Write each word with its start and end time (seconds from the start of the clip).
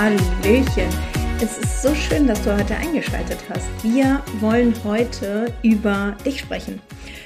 Hallöchen. 0.00 0.88
Es 1.42 1.58
ist 1.58 1.82
so 1.82 1.94
schön, 1.94 2.26
dass 2.26 2.42
du 2.42 2.56
heute 2.56 2.74
eingeschaltet 2.74 3.36
hast. 3.50 3.68
Wir 3.84 4.24
wollen 4.40 4.72
heute 4.82 5.52
über 5.62 6.16
dich 6.24 6.40
sprechen. 6.40 6.80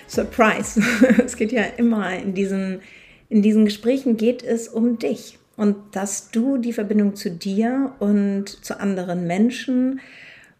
Surprise. 0.09 0.83
Es 1.25 1.37
geht 1.37 1.53
ja 1.53 1.63
immer 1.77 2.13
in 2.19 2.35
diesen, 2.35 2.81
in 3.29 3.43
diesen 3.43 3.65
Gesprächen 3.65 4.17
geht 4.17 4.43
es 4.43 4.67
um 4.67 4.99
dich 4.99 5.39
und 5.57 5.77
dass 5.93 6.33
du 6.33 6.59
die 6.59 6.73
Verbindung 6.73 7.15
zu 7.15 7.31
dir 7.31 7.93
und 8.01 8.65
zu 8.65 8.81
anderen 8.81 9.29
Menschen 9.29 10.01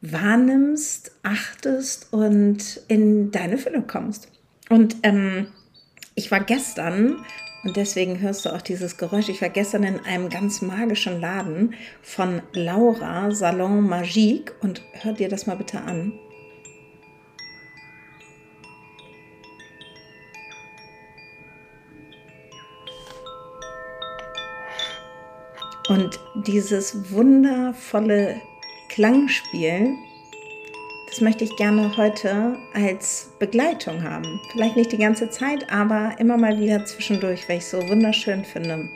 wahrnimmst, 0.01 1.11
achtest 1.25 2.13
und 2.13 2.81
in 2.87 3.33
deine 3.33 3.59
Fülle 3.59 3.83
kommst. 3.83 4.29
Und 4.69 4.95
ähm, 5.03 5.49
ich 6.15 6.31
war 6.31 6.39
gestern, 6.39 7.25
und 7.65 7.77
deswegen 7.77 8.21
hörst 8.21 8.45
du 8.45 8.51
auch 8.55 8.61
dieses 8.61 8.99
Geräusch, 8.99 9.29
ich 9.31 9.41
war 9.41 9.49
gestern 9.49 9.85
in 9.85 10.01
einem 10.01 10.29
ganz 10.29 10.61
magischen 10.61 11.21
Laden 11.21 11.75
von 12.03 12.43
Laura, 12.53 13.31
Salon 13.31 13.89
Magique, 13.89 14.53
und 14.61 14.83
hör 14.93 15.15
dir 15.15 15.29
das 15.29 15.47
mal 15.47 15.57
bitte 15.57 15.81
an. 15.81 16.13
Und 25.89 26.19
dieses 26.47 27.13
wundervolle 27.13 28.41
Klangspiel, 28.89 29.95
das 31.15 31.21
möchte 31.21 31.45
ich 31.45 31.55
gerne 31.55 31.97
heute 31.97 32.57
als 32.73 33.31
Begleitung 33.39 34.03
haben. 34.03 34.41
Vielleicht 34.51 34.75
nicht 34.75 34.91
die 34.91 34.99
ganze 34.99 35.31
Zeit, 35.31 35.71
aber 35.71 36.17
immer 36.19 36.37
mal 36.37 36.59
wieder 36.59 36.85
zwischendurch, 36.87 37.49
weil 37.49 37.59
ich 37.59 37.67
so 37.67 37.79
wunderschön 37.89 38.45
finde. 38.45 38.89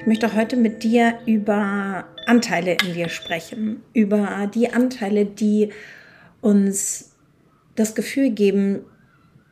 Ich 0.00 0.06
möchte 0.06 0.34
heute 0.34 0.56
mit 0.56 0.82
dir 0.82 1.18
über 1.26 2.06
Anteile 2.24 2.78
in 2.82 2.94
dir 2.94 3.10
sprechen, 3.10 3.82
über 3.92 4.50
die 4.54 4.72
Anteile, 4.72 5.26
die 5.26 5.68
uns 6.40 7.12
das 7.74 7.94
Gefühl 7.94 8.30
geben, 8.30 8.86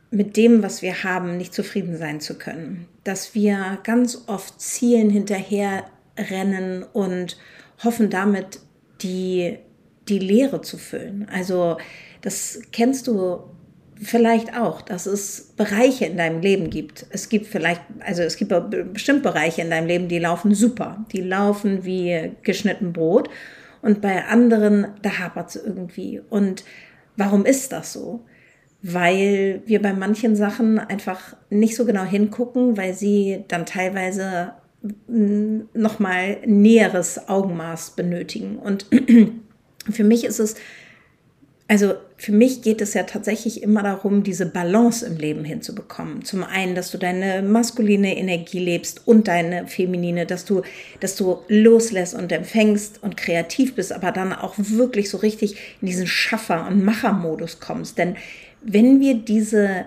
mit 0.09 0.35
dem, 0.35 0.63
was 0.63 0.81
wir 0.81 1.03
haben, 1.03 1.37
nicht 1.37 1.53
zufrieden 1.53 1.95
sein 1.95 2.21
zu 2.21 2.39
können. 2.39 2.87
Dass 3.03 3.35
wir 3.35 3.77
ganz 3.83 4.23
oft 4.25 4.59
Zielen 4.59 5.11
hinterher 5.11 5.85
rennen 6.17 6.81
und 6.81 7.37
hoffen 7.83 8.09
damit 8.09 8.61
die, 9.03 9.59
die 10.09 10.19
Leere 10.19 10.61
zu 10.61 10.77
füllen. 10.77 11.27
Also 11.31 11.77
das 12.21 12.61
kennst 12.71 13.07
du 13.07 13.39
vielleicht 14.01 14.57
auch, 14.57 14.81
dass 14.81 15.05
es 15.05 15.53
Bereiche 15.55 16.05
in 16.05 16.17
deinem 16.17 16.41
Leben 16.41 16.69
gibt. 16.69 17.05
Es 17.09 17.29
gibt 17.29 17.47
vielleicht, 17.47 17.81
also 17.99 18.23
es 18.23 18.37
gibt 18.37 18.53
bestimmt 18.91 19.23
Bereiche 19.23 19.61
in 19.61 19.69
deinem 19.69 19.87
Leben, 19.87 20.07
die 20.07 20.19
laufen 20.19 20.53
super. 20.53 21.05
Die 21.11 21.21
laufen 21.21 21.85
wie 21.85 22.31
geschnitten 22.43 22.93
Brot. 22.93 23.29
Und 23.81 24.01
bei 24.01 24.25
anderen, 24.25 24.87
da 25.01 25.19
hapert 25.19 25.49
es 25.49 25.55
irgendwie. 25.55 26.21
Und 26.29 26.63
warum 27.17 27.45
ist 27.45 27.71
das 27.71 27.93
so? 27.93 28.25
Weil 28.81 29.61
wir 29.65 29.81
bei 29.81 29.93
manchen 29.93 30.35
Sachen 30.35 30.79
einfach 30.79 31.35
nicht 31.49 31.75
so 31.75 31.85
genau 31.85 32.03
hingucken, 32.03 32.77
weil 32.77 32.93
sie 32.93 33.43
dann 33.47 33.65
teilweise 33.65 34.53
nochmal 35.07 36.37
näheres 36.45 37.29
Augenmaß 37.29 37.91
benötigen. 37.91 38.57
Und 38.57 38.85
für 39.91 40.03
mich 40.03 40.23
ist 40.23 40.39
es, 40.39 40.55
also 41.67 41.95
für 42.17 42.31
mich 42.31 42.61
geht 42.61 42.81
es 42.81 42.93
ja 42.93 43.03
tatsächlich 43.03 43.63
immer 43.63 43.83
darum, 43.83 44.23
diese 44.23 44.45
Balance 44.45 45.05
im 45.05 45.17
Leben 45.17 45.43
hinzubekommen. 45.43 46.23
Zum 46.23 46.43
einen, 46.43 46.75
dass 46.75 46.91
du 46.91 46.97
deine 46.97 47.41
maskuline 47.41 48.17
Energie 48.17 48.59
lebst 48.59 49.07
und 49.07 49.27
deine 49.27 49.67
feminine, 49.67 50.25
dass 50.25 50.45
du, 50.45 50.61
dass 50.99 51.15
du 51.15 51.39
loslässt 51.47 52.13
und 52.13 52.31
empfängst 52.31 53.01
und 53.01 53.17
kreativ 53.17 53.75
bist, 53.75 53.91
aber 53.91 54.11
dann 54.11 54.33
auch 54.33 54.55
wirklich 54.57 55.09
so 55.09 55.17
richtig 55.17 55.55
in 55.81 55.87
diesen 55.87 56.07
Schaffer- 56.07 56.67
und 56.67 56.83
Machermodus 56.83 57.59
kommst. 57.59 57.97
Denn 57.97 58.17
wenn 58.61 58.99
wir 58.99 59.15
diese 59.15 59.85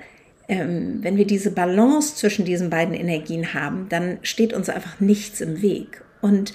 ähm, 0.48 0.98
wenn 1.02 1.16
wir 1.16 1.26
diese 1.26 1.50
Balance 1.50 2.16
zwischen 2.16 2.44
diesen 2.44 2.70
beiden 2.70 2.94
Energien 2.94 3.54
haben, 3.54 3.88
dann 3.88 4.18
steht 4.22 4.52
uns 4.52 4.68
einfach 4.68 5.00
nichts 5.00 5.40
im 5.40 5.60
Weg. 5.60 6.02
Und 6.20 6.54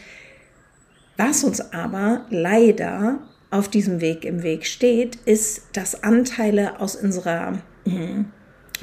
was 1.18 1.44
uns 1.44 1.73
aber 1.73 2.25
leider 2.29 3.19
auf 3.51 3.67
diesem 3.67 4.01
Weg 4.01 4.25
im 4.25 4.44
Weg 4.44 4.66
steht, 4.66 5.17
ist, 5.25 5.63
dass 5.73 6.03
Anteile 6.03 6.79
aus 6.79 6.95
unserer, 6.95 7.59
äh, 7.85 8.23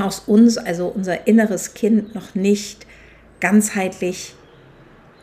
aus 0.00 0.20
uns, 0.20 0.58
also 0.58 0.88
unser 0.88 1.26
inneres 1.26 1.74
Kind, 1.74 2.14
noch 2.14 2.34
nicht 2.34 2.86
ganzheitlich 3.40 4.34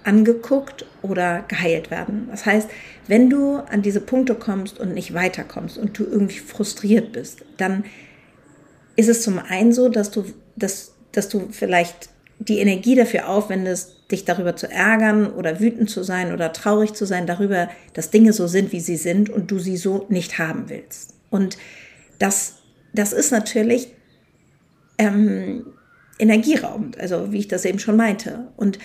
angeguckt 0.03 0.85
oder 1.01 1.43
geheilt 1.47 1.89
werden. 1.91 2.27
Das 2.29 2.45
heißt, 2.45 2.69
wenn 3.07 3.29
du 3.29 3.57
an 3.57 3.81
diese 3.81 4.01
Punkte 4.01 4.35
kommst 4.35 4.79
und 4.79 4.93
nicht 4.93 5.13
weiterkommst 5.13 5.77
und 5.77 5.97
du 5.97 6.03
irgendwie 6.03 6.39
frustriert 6.39 7.11
bist, 7.11 7.43
dann 7.57 7.85
ist 8.95 9.09
es 9.09 9.21
zum 9.21 9.39
einen 9.39 9.73
so, 9.73 9.89
dass 9.89 10.11
du, 10.11 10.25
dass, 10.55 10.93
dass 11.11 11.29
du 11.29 11.47
vielleicht 11.51 12.09
die 12.39 12.59
Energie 12.59 12.95
dafür 12.95 13.29
aufwendest, 13.29 14.11
dich 14.11 14.25
darüber 14.25 14.55
zu 14.55 14.69
ärgern 14.69 15.27
oder 15.27 15.59
wütend 15.59 15.89
zu 15.89 16.03
sein 16.03 16.33
oder 16.33 16.53
traurig 16.53 16.93
zu 16.93 17.05
sein 17.05 17.27
darüber, 17.27 17.69
dass 17.93 18.11
Dinge 18.11 18.33
so 18.33 18.47
sind, 18.47 18.71
wie 18.71 18.79
sie 18.79 18.97
sind 18.97 19.29
und 19.29 19.51
du 19.51 19.59
sie 19.59 19.77
so 19.77 20.05
nicht 20.09 20.37
haben 20.37 20.65
willst. 20.67 21.13
Und 21.29 21.57
das, 22.19 22.55
das 22.93 23.13
ist 23.13 23.31
natürlich 23.31 23.87
ähm, 24.97 25.65
energieraubend, 26.19 26.99
also 26.99 27.31
wie 27.31 27.39
ich 27.39 27.47
das 27.47 27.65
eben 27.65 27.79
schon 27.79 27.97
meinte. 27.97 28.47
Und 28.57 28.79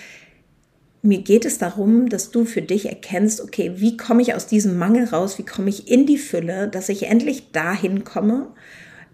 mir 1.03 1.23
geht 1.23 1.45
es 1.45 1.59
darum, 1.59 2.09
dass 2.09 2.31
du 2.31 2.45
für 2.45 2.63
dich 2.63 2.87
erkennst, 2.89 3.41
okay, 3.41 3.73
wie 3.77 3.97
komme 3.97 4.23
ich 4.23 4.35
aus 4.35 4.47
diesem 4.47 4.79
Mangel 4.79 5.05
raus, 5.05 5.39
wie 5.39 5.45
komme 5.45 5.71
ich 5.71 5.91
in 5.91 6.07
die 6.07 6.19
Fülle, 6.19 6.69
dass 6.69 6.89
ich 6.89 7.05
endlich 7.05 7.53
dahin 7.53 8.05
komme, 8.05 8.49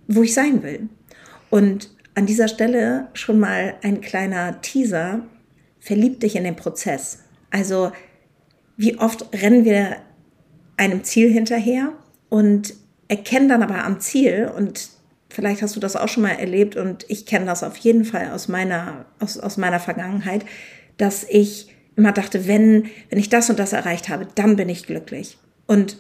wo 0.08 0.22
ich 0.22 0.34
sein 0.34 0.62
will. 0.62 0.88
Und 1.50 1.91
an 2.16 2.27
dieser 2.27 2.49
Stelle 2.49 3.09
schon 3.12 3.38
mal 3.38 3.75
ein 3.82 4.01
kleiner 4.01 4.60
Teaser. 4.63 5.21
Verlieb 5.78 6.18
dich 6.21 6.34
in 6.34 6.45
den 6.45 6.57
Prozess. 6.57 7.21
Also, 7.51 7.92
wie 8.77 8.98
oft 8.98 9.27
rennen 9.33 9.65
wir 9.65 9.98
einem 10.77 11.04
Ziel 11.04 11.30
hinterher 11.30 11.92
und 12.28 12.74
erkennen 13.09 13.48
dann 13.48 13.63
aber 13.63 13.84
am 13.84 14.01
Ziel 14.01 14.51
und 14.54 14.89
vielleicht 15.30 15.63
hast 15.63 15.77
du 15.77 15.80
das 15.80 15.95
auch 15.95 16.09
schon 16.09 16.22
mal 16.22 16.30
erlebt 16.33 16.77
und 16.77 17.04
ich 17.09 17.27
kenne 17.27 17.47
das 17.47 17.63
auf 17.63 17.77
jeden 17.77 18.04
Fall 18.04 18.30
aus 18.30 18.48
meiner, 18.48 19.04
aus, 19.21 19.39
aus 19.39 19.59
meiner 19.59 19.78
Vergangenheit, 19.78 20.45
dass 20.97 21.24
ich 21.28 21.69
immer 21.97 22.12
dachte, 22.12 22.47
wenn, 22.47 22.86
wenn 23.10 23.19
ich 23.19 23.28
das 23.28 23.48
und 23.51 23.59
das 23.59 23.72
erreicht 23.72 24.09
habe, 24.09 24.27
dann 24.34 24.57
bin 24.57 24.69
ich 24.69 24.86
glücklich. 24.86 25.39
Und 25.66 25.98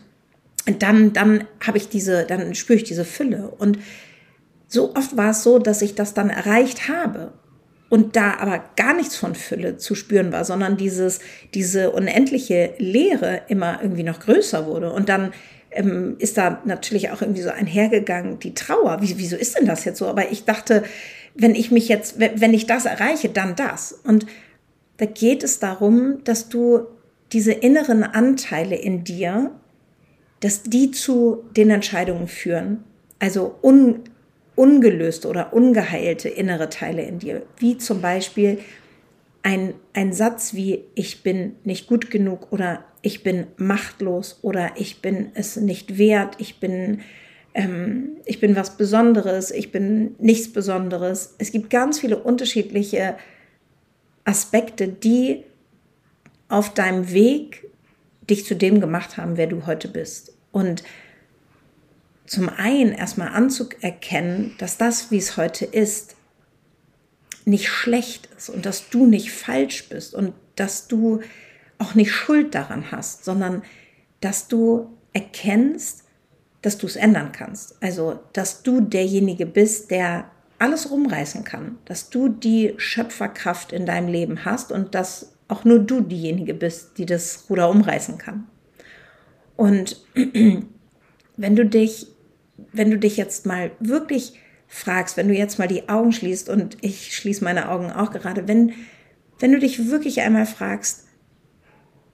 dann, 0.78 1.12
dann 1.12 1.44
habe 1.64 1.78
ich 1.78 1.88
diese, 1.88 2.24
dann 2.24 2.54
spüre 2.54 2.78
ich 2.78 2.84
diese 2.84 3.04
Fülle. 3.04 3.48
Und 3.48 3.78
so 4.76 4.94
oft 4.94 5.16
war 5.16 5.30
es 5.30 5.42
so, 5.42 5.58
dass 5.58 5.82
ich 5.82 5.94
das 5.94 6.14
dann 6.14 6.30
erreicht 6.30 6.88
habe 6.88 7.32
und 7.88 8.14
da 8.14 8.34
aber 8.38 8.62
gar 8.76 8.94
nichts 8.94 9.16
von 9.16 9.34
Fülle 9.34 9.78
zu 9.78 9.94
spüren 9.94 10.32
war, 10.32 10.44
sondern 10.44 10.76
dieses, 10.76 11.20
diese 11.54 11.90
unendliche 11.90 12.74
Leere 12.78 13.42
immer 13.48 13.80
irgendwie 13.82 14.02
noch 14.02 14.20
größer 14.20 14.66
wurde. 14.66 14.92
Und 14.92 15.08
dann 15.08 15.32
ähm, 15.70 16.16
ist 16.18 16.36
da 16.36 16.60
natürlich 16.64 17.10
auch 17.10 17.22
irgendwie 17.22 17.42
so 17.42 17.50
einhergegangen, 17.50 18.38
die 18.38 18.54
Trauer. 18.54 19.00
Wie, 19.00 19.18
wieso 19.18 19.36
ist 19.36 19.58
denn 19.58 19.66
das 19.66 19.84
jetzt 19.84 19.98
so? 19.98 20.06
Aber 20.06 20.30
ich 20.30 20.44
dachte, 20.44 20.82
wenn 21.34 21.54
ich 21.54 21.70
mich 21.70 21.88
jetzt, 21.88 22.18
wenn 22.18 22.54
ich 22.54 22.66
das 22.66 22.84
erreiche, 22.84 23.28
dann 23.28 23.56
das. 23.56 23.92
Und 24.04 24.26
da 24.98 25.06
geht 25.06 25.42
es 25.42 25.58
darum, 25.58 26.22
dass 26.24 26.48
du 26.48 26.86
diese 27.32 27.52
inneren 27.52 28.04
Anteile 28.04 28.76
in 28.76 29.04
dir, 29.04 29.52
dass 30.40 30.62
die 30.62 30.90
zu 30.90 31.44
den 31.56 31.70
Entscheidungen 31.70 32.28
führen. 32.28 32.84
Also 33.18 33.56
un, 33.62 34.02
ungelöste 34.56 35.28
oder 35.28 35.52
ungeheilte 35.52 36.28
innere 36.28 36.68
Teile 36.68 37.02
in 37.02 37.20
dir, 37.20 37.42
wie 37.58 37.78
zum 37.78 38.00
Beispiel 38.00 38.58
ein, 39.42 39.74
ein 39.92 40.12
Satz 40.12 40.54
wie 40.54 40.82
ich 40.96 41.22
bin 41.22 41.54
nicht 41.62 41.86
gut 41.86 42.10
genug 42.10 42.50
oder 42.50 42.84
ich 43.02 43.22
bin 43.22 43.46
machtlos 43.58 44.40
oder 44.42 44.72
ich 44.74 45.00
bin 45.00 45.30
es 45.34 45.54
nicht 45.56 45.98
wert, 45.98 46.34
ich 46.38 46.58
bin, 46.58 47.02
ähm, 47.54 48.16
ich 48.24 48.40
bin 48.40 48.56
was 48.56 48.76
Besonderes, 48.76 49.52
ich 49.52 49.70
bin 49.70 50.16
nichts 50.18 50.52
Besonderes. 50.52 51.36
Es 51.38 51.52
gibt 51.52 51.70
ganz 51.70 52.00
viele 52.00 52.18
unterschiedliche 52.18 53.16
Aspekte, 54.24 54.88
die 54.88 55.44
auf 56.48 56.74
deinem 56.74 57.12
Weg 57.12 57.70
dich 58.28 58.44
zu 58.44 58.56
dem 58.56 58.80
gemacht 58.80 59.16
haben, 59.16 59.36
wer 59.36 59.46
du 59.46 59.66
heute 59.66 59.86
bist. 59.86 60.36
Und 60.50 60.82
zum 62.26 62.48
einen 62.48 62.92
erstmal 62.92 63.28
anzuerkennen, 63.28 64.54
dass 64.58 64.78
das, 64.78 65.10
wie 65.10 65.18
es 65.18 65.36
heute 65.36 65.64
ist, 65.64 66.16
nicht 67.44 67.68
schlecht 67.68 68.28
ist 68.36 68.50
und 68.50 68.66
dass 68.66 68.90
du 68.90 69.06
nicht 69.06 69.30
falsch 69.30 69.88
bist 69.88 70.14
und 70.14 70.34
dass 70.56 70.88
du 70.88 71.20
auch 71.78 71.94
nicht 71.94 72.12
Schuld 72.12 72.54
daran 72.54 72.90
hast, 72.90 73.24
sondern 73.24 73.62
dass 74.20 74.48
du 74.48 74.90
erkennst, 75.12 76.04
dass 76.62 76.78
du 76.78 76.86
es 76.86 76.96
ändern 76.96 77.30
kannst. 77.32 77.80
Also, 77.82 78.18
dass 78.32 78.62
du 78.62 78.80
derjenige 78.80 79.46
bist, 79.46 79.90
der 79.90 80.30
alles 80.58 80.90
rumreißen 80.90 81.44
kann, 81.44 81.78
dass 81.84 82.10
du 82.10 82.28
die 82.28 82.74
Schöpferkraft 82.78 83.72
in 83.72 83.86
deinem 83.86 84.08
Leben 84.08 84.44
hast 84.44 84.72
und 84.72 84.94
dass 84.94 85.34
auch 85.48 85.64
nur 85.64 85.78
du 85.78 86.00
diejenige 86.00 86.54
bist, 86.54 86.98
die 86.98 87.06
das 87.06 87.44
Ruder 87.48 87.70
umreißen 87.70 88.18
kann. 88.18 88.48
Und 89.54 90.04
wenn 91.36 91.56
du 91.56 91.66
dich, 91.66 92.08
wenn 92.72 92.90
du 92.90 92.98
dich 92.98 93.16
jetzt 93.16 93.46
mal 93.46 93.70
wirklich 93.80 94.34
fragst, 94.68 95.16
wenn 95.16 95.28
du 95.28 95.34
jetzt 95.34 95.58
mal 95.58 95.68
die 95.68 95.88
Augen 95.88 96.12
schließt 96.12 96.48
und 96.48 96.76
ich 96.80 97.16
schließe 97.16 97.44
meine 97.44 97.68
Augen 97.70 97.90
auch 97.90 98.10
gerade, 98.10 98.48
wenn, 98.48 98.72
wenn 99.38 99.52
du 99.52 99.58
dich 99.58 99.90
wirklich 99.90 100.20
einmal 100.20 100.46
fragst, 100.46 101.04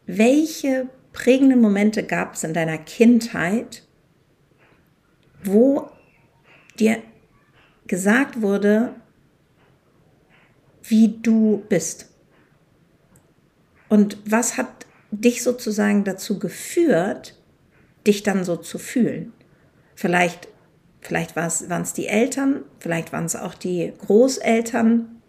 welche 0.06 0.88
prägenden 1.12 1.60
Momente 1.60 2.02
gab 2.02 2.34
es 2.34 2.44
in 2.44 2.54
deiner 2.54 2.78
Kindheit, 2.78 3.86
wo 5.44 5.90
dir 6.78 7.02
gesagt 7.86 8.40
wurde, 8.40 8.94
wie 10.82 11.18
du 11.22 11.64
bist. 11.68 12.08
Und 13.88 14.18
was 14.24 14.56
hat 14.56 14.86
dich 15.10 15.42
sozusagen 15.42 16.04
dazu 16.04 16.38
geführt, 16.38 17.38
dich 18.06 18.22
dann 18.22 18.44
so 18.44 18.56
zu 18.56 18.78
fühlen? 18.78 19.32
Vielleicht, 20.02 20.48
vielleicht 21.00 21.36
waren 21.36 21.82
es 21.82 21.92
die 21.92 22.08
Eltern, 22.08 22.64
vielleicht 22.80 23.12
waren 23.12 23.24
es 23.24 23.36
auch 23.36 23.54
die 23.54 23.92
Großeltern. 24.04 25.22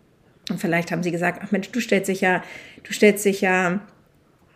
Und 0.49 0.59
vielleicht 0.59 0.91
haben 0.91 1.03
sie 1.03 1.11
gesagt, 1.11 1.41
ach 1.43 1.51
Mensch, 1.51 1.69
du 1.69 1.79
stellst 1.79 2.09
dich 2.09 2.21
ja, 2.21 2.43
du 2.81 2.91
stellst 2.91 3.23
dich 3.23 3.41
ja, 3.41 3.81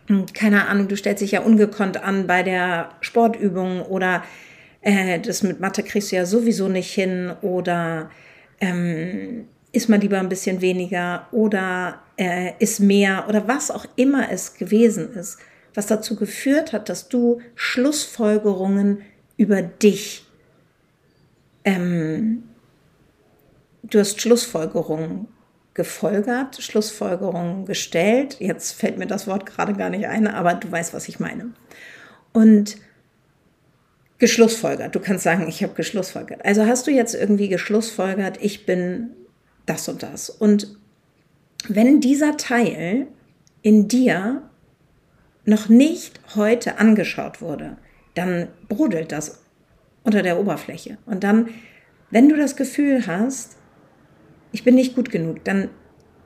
hm, 0.07 0.25
keine 0.33 0.69
Ahnung, 0.69 0.87
du 0.87 0.97
stellst 0.97 1.21
dich 1.21 1.33
ja 1.33 1.41
ungekonnt 1.41 2.03
an 2.03 2.25
bei 2.25 2.41
der 2.41 2.89
Sportübung 3.01 3.83
oder 3.83 4.23
äh, 4.81 5.19
das 5.19 5.43
mit 5.43 5.59
Mathe 5.59 5.83
kriegst 5.83 6.11
du 6.11 6.15
ja 6.15 6.25
sowieso 6.25 6.67
nicht 6.67 6.91
hin 6.91 7.31
oder 7.43 8.09
ähm, 8.59 9.45
isst 9.71 9.87
mal 9.87 9.99
lieber 9.99 10.17
ein 10.19 10.29
bisschen 10.29 10.61
weniger 10.61 11.27
oder 11.31 12.01
äh, 12.17 12.53
ist 12.57 12.79
mehr 12.79 13.25
oder 13.29 13.47
was 13.47 13.69
auch 13.69 13.85
immer 13.95 14.31
es 14.31 14.55
gewesen 14.55 15.13
ist, 15.13 15.37
was 15.75 15.85
dazu 15.85 16.15
geführt 16.15 16.73
hat, 16.73 16.89
dass 16.89 17.07
du 17.07 17.39
Schlussfolgerungen 17.53 19.03
über 19.37 19.61
dich, 19.61 20.25
ähm, 21.63 22.43
du 23.83 23.99
hast 23.99 24.21
Schlussfolgerungen 24.21 25.27
gefolgert, 25.73 26.61
Schlussfolgerungen 26.61 27.65
gestellt. 27.65 28.37
Jetzt 28.39 28.73
fällt 28.73 28.97
mir 28.97 29.05
das 29.05 29.27
Wort 29.27 29.45
gerade 29.45 29.73
gar 29.73 29.89
nicht 29.89 30.07
ein, 30.07 30.27
aber 30.27 30.55
du 30.55 30.71
weißt, 30.71 30.93
was 30.93 31.07
ich 31.07 31.19
meine. 31.19 31.51
Und 32.33 32.77
geschlussfolgert. 34.17 34.95
Du 34.95 34.99
kannst 34.99 35.23
sagen, 35.23 35.47
ich 35.47 35.61
habe 35.63 35.75
geschlussfolgert. 35.75 36.43
Also 36.43 36.65
hast 36.65 36.87
du 36.87 36.91
jetzt 36.91 37.13
irgendwie 37.13 37.49
geschlussfolgert, 37.49 38.39
ich 38.41 38.65
bin 38.65 39.11
das 39.67 39.87
und 39.87 40.01
das. 40.01 40.29
Und 40.29 40.75
wenn 41.67 42.01
dieser 42.01 42.37
Teil 42.37 43.07
in 43.61 43.87
dir 43.87 44.49
noch 45.45 45.69
nicht 45.69 46.19
heute 46.35 46.79
angeschaut 46.79 47.41
wurde, 47.41 47.77
dann 48.17 48.47
brodelt 48.67 49.11
das 49.11 49.43
unter 50.03 50.21
der 50.21 50.39
Oberfläche. 50.39 50.97
Und 51.05 51.23
dann, 51.23 51.49
wenn 52.11 52.29
du 52.29 52.37
das 52.37 52.55
Gefühl 52.55 53.07
hast, 53.07 53.57
ich 54.51 54.63
bin 54.63 54.75
nicht 54.75 54.95
gut 54.95 55.11
genug, 55.11 55.43
dann 55.43 55.69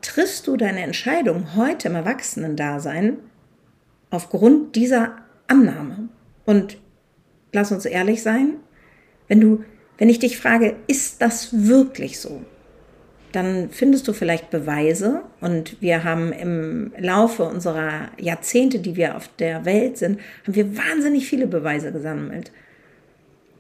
triffst 0.01 0.47
du 0.47 0.57
deine 0.57 0.81
Entscheidung 0.81 1.55
heute 1.55 1.89
im 1.89 1.95
Erwachsenen-Dasein 1.95 3.17
aufgrund 4.09 4.75
dieser 4.75 5.17
Annahme. 5.47 6.09
Und 6.45 6.77
lass 7.53 7.71
uns 7.71 7.85
ehrlich 7.85 8.21
sein, 8.21 8.55
wenn 9.27 9.41
du, 9.41 9.63
wenn 9.97 10.09
ich 10.09 10.19
dich 10.19 10.37
frage, 10.37 10.75
ist 10.87 11.21
das 11.21 11.67
wirklich 11.67 12.19
so? 12.19 12.41
Dann 13.31 13.69
findest 13.69 14.07
du 14.07 14.13
vielleicht 14.13 14.49
Beweise 14.49 15.21
und 15.39 15.81
wir 15.81 16.03
haben 16.03 16.33
im 16.33 16.91
Laufe 16.97 17.43
unserer 17.43 18.09
Jahrzehnte, 18.19 18.79
die 18.79 18.95
wir 18.95 19.15
auf 19.15 19.29
der 19.39 19.63
Welt 19.63 19.97
sind, 19.97 20.19
haben 20.43 20.55
wir 20.55 20.77
wahnsinnig 20.77 21.27
viele 21.27 21.47
Beweise 21.47 21.91
gesammelt. 21.91 22.51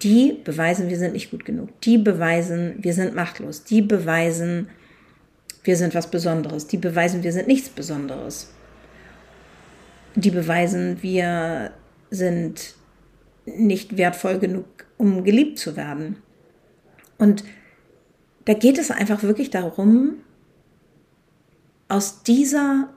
Die 0.01 0.39
beweisen, 0.43 0.89
wir 0.89 0.97
sind 0.97 1.13
nicht 1.13 1.31
gut 1.31 1.45
genug. 1.45 1.69
Die 1.81 1.97
beweisen, 1.97 2.75
wir 2.79 2.93
sind 2.93 3.15
machtlos. 3.15 3.63
Die 3.63 3.81
beweisen, 3.81 4.67
wir 5.63 5.77
sind 5.77 5.93
was 5.95 6.09
Besonderes. 6.09 6.67
Die 6.67 6.77
beweisen, 6.77 7.23
wir 7.23 7.31
sind 7.31 7.47
nichts 7.47 7.69
Besonderes. 7.69 8.51
Die 10.15 10.31
beweisen, 10.31 10.97
wir 11.01 11.71
sind 12.09 12.73
nicht 13.45 13.97
wertvoll 13.97 14.39
genug, 14.39 14.65
um 14.97 15.23
geliebt 15.23 15.59
zu 15.59 15.77
werden. 15.77 16.17
Und 17.17 17.43
da 18.45 18.53
geht 18.53 18.77
es 18.77 18.91
einfach 18.91 19.23
wirklich 19.23 19.49
darum, 19.49 20.17
aus 21.87 22.23
dieser, 22.23 22.89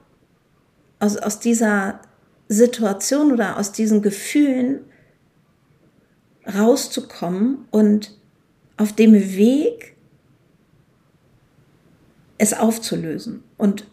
aus, 0.99 1.17
aus 1.17 1.39
dieser 1.39 1.99
Situation 2.47 3.31
oder 3.31 3.57
aus 3.57 3.71
diesen 3.71 4.01
Gefühlen 4.01 4.81
rauszukommen 6.47 7.65
und 7.71 8.17
auf 8.77 8.93
dem 8.93 9.13
Weg 9.13 9.95
es 12.37 12.53
aufzulösen. 12.53 13.43
Und, 13.57 13.85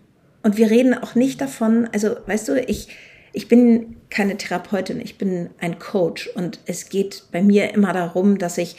und 0.42 0.56
wir 0.56 0.70
reden 0.70 0.94
auch 0.94 1.14
nicht 1.14 1.40
davon, 1.40 1.88
also 1.92 2.16
weißt 2.26 2.48
du, 2.48 2.60
ich, 2.60 2.88
ich 3.32 3.48
bin 3.48 3.96
keine 4.10 4.36
Therapeutin, 4.36 5.00
ich 5.00 5.16
bin 5.18 5.50
ein 5.58 5.78
Coach 5.78 6.28
und 6.34 6.60
es 6.66 6.88
geht 6.88 7.24
bei 7.32 7.42
mir 7.42 7.72
immer 7.72 7.92
darum, 7.92 8.38
dass 8.38 8.58
ich 8.58 8.76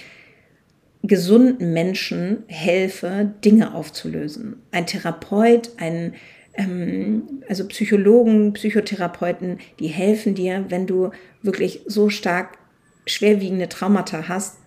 gesunden 1.03 1.73
Menschen 1.73 2.43
helfe, 2.47 3.33
Dinge 3.43 3.75
aufzulösen. 3.75 4.55
Ein 4.71 4.87
Therapeut, 4.87 5.71
ein 5.77 6.15
ähm, 6.55 7.43
also 7.47 7.67
Psychologen, 7.67 8.53
Psychotherapeuten, 8.53 9.59
die 9.79 9.87
helfen 9.87 10.33
dir, 10.33 10.65
wenn 10.69 10.87
du 10.87 11.11
wirklich 11.41 11.81
so 11.85 12.09
stark 12.09 12.57
schwerwiegende 13.05 13.67
Traumata 13.67 14.29
hast, 14.29 14.57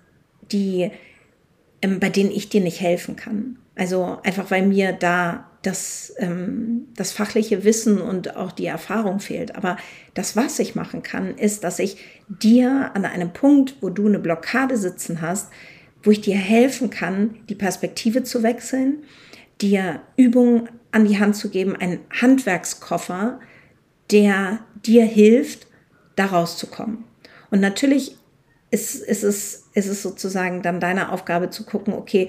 die 0.53 0.91
ähm, 1.81 2.01
bei 2.01 2.11
denen 2.11 2.31
ich 2.31 2.49
dir 2.51 2.61
nicht 2.61 2.81
helfen 2.81 3.17
kann. 3.17 3.59
Also 3.75 4.19
einfach 4.23 4.51
weil 4.51 4.67
mir 4.67 4.93
da 4.93 5.51
das, 5.63 6.15
ähm, 6.19 6.89
das 6.95 7.13
fachliche 7.13 7.65
Wissen 7.65 8.01
und 8.01 8.37
auch 8.37 8.53
die 8.53 8.67
Erfahrung 8.67 9.21
fehlt. 9.21 9.57
Aber 9.57 9.77
das, 10.15 10.37
was 10.37 10.59
ich 10.59 10.75
machen 10.75 11.03
kann, 11.03 11.37
ist, 11.37 11.65
dass 11.65 11.79
ich 11.79 11.97
dir 12.29 12.93
an 12.95 13.05
einem 13.05 13.33
Punkt, 13.33 13.77
wo 13.81 13.91
du 13.91 14.07
eine 14.07 14.19
Blockade 14.19 14.77
sitzen 14.77 15.21
hast, 15.21 15.51
wo 16.07 16.13
ich 16.13 16.21
dir 16.21 16.37
helfen 16.37 16.89
kann, 16.89 17.37
die 17.49 17.55
Perspektive 17.55 18.23
zu 18.23 18.43
wechseln, 18.43 19.03
dir 19.61 20.01
Übungen 20.17 20.69
an 20.93 21.05
die 21.07 21.19
Hand 21.19 21.37
zu 21.37 21.51
geben, 21.51 21.75
einen 21.75 21.99
Handwerkskoffer, 22.11 23.41
der 24.11 24.61
dir 24.87 25.05
hilft, 25.05 25.67
da 26.15 26.27
rauszukommen. 26.27 27.05
Und 27.51 27.61
natürlich 27.61 28.17
ist, 28.71 28.95
ist, 28.97 29.25
es, 29.25 29.69
ist 29.75 29.89
es 29.89 30.03
sozusagen 30.03 30.63
dann 30.63 30.81
deine 30.81 31.13
Aufgabe 31.13 31.51
zu 31.51 31.65
gucken, 31.65 31.93
okay, 31.93 32.29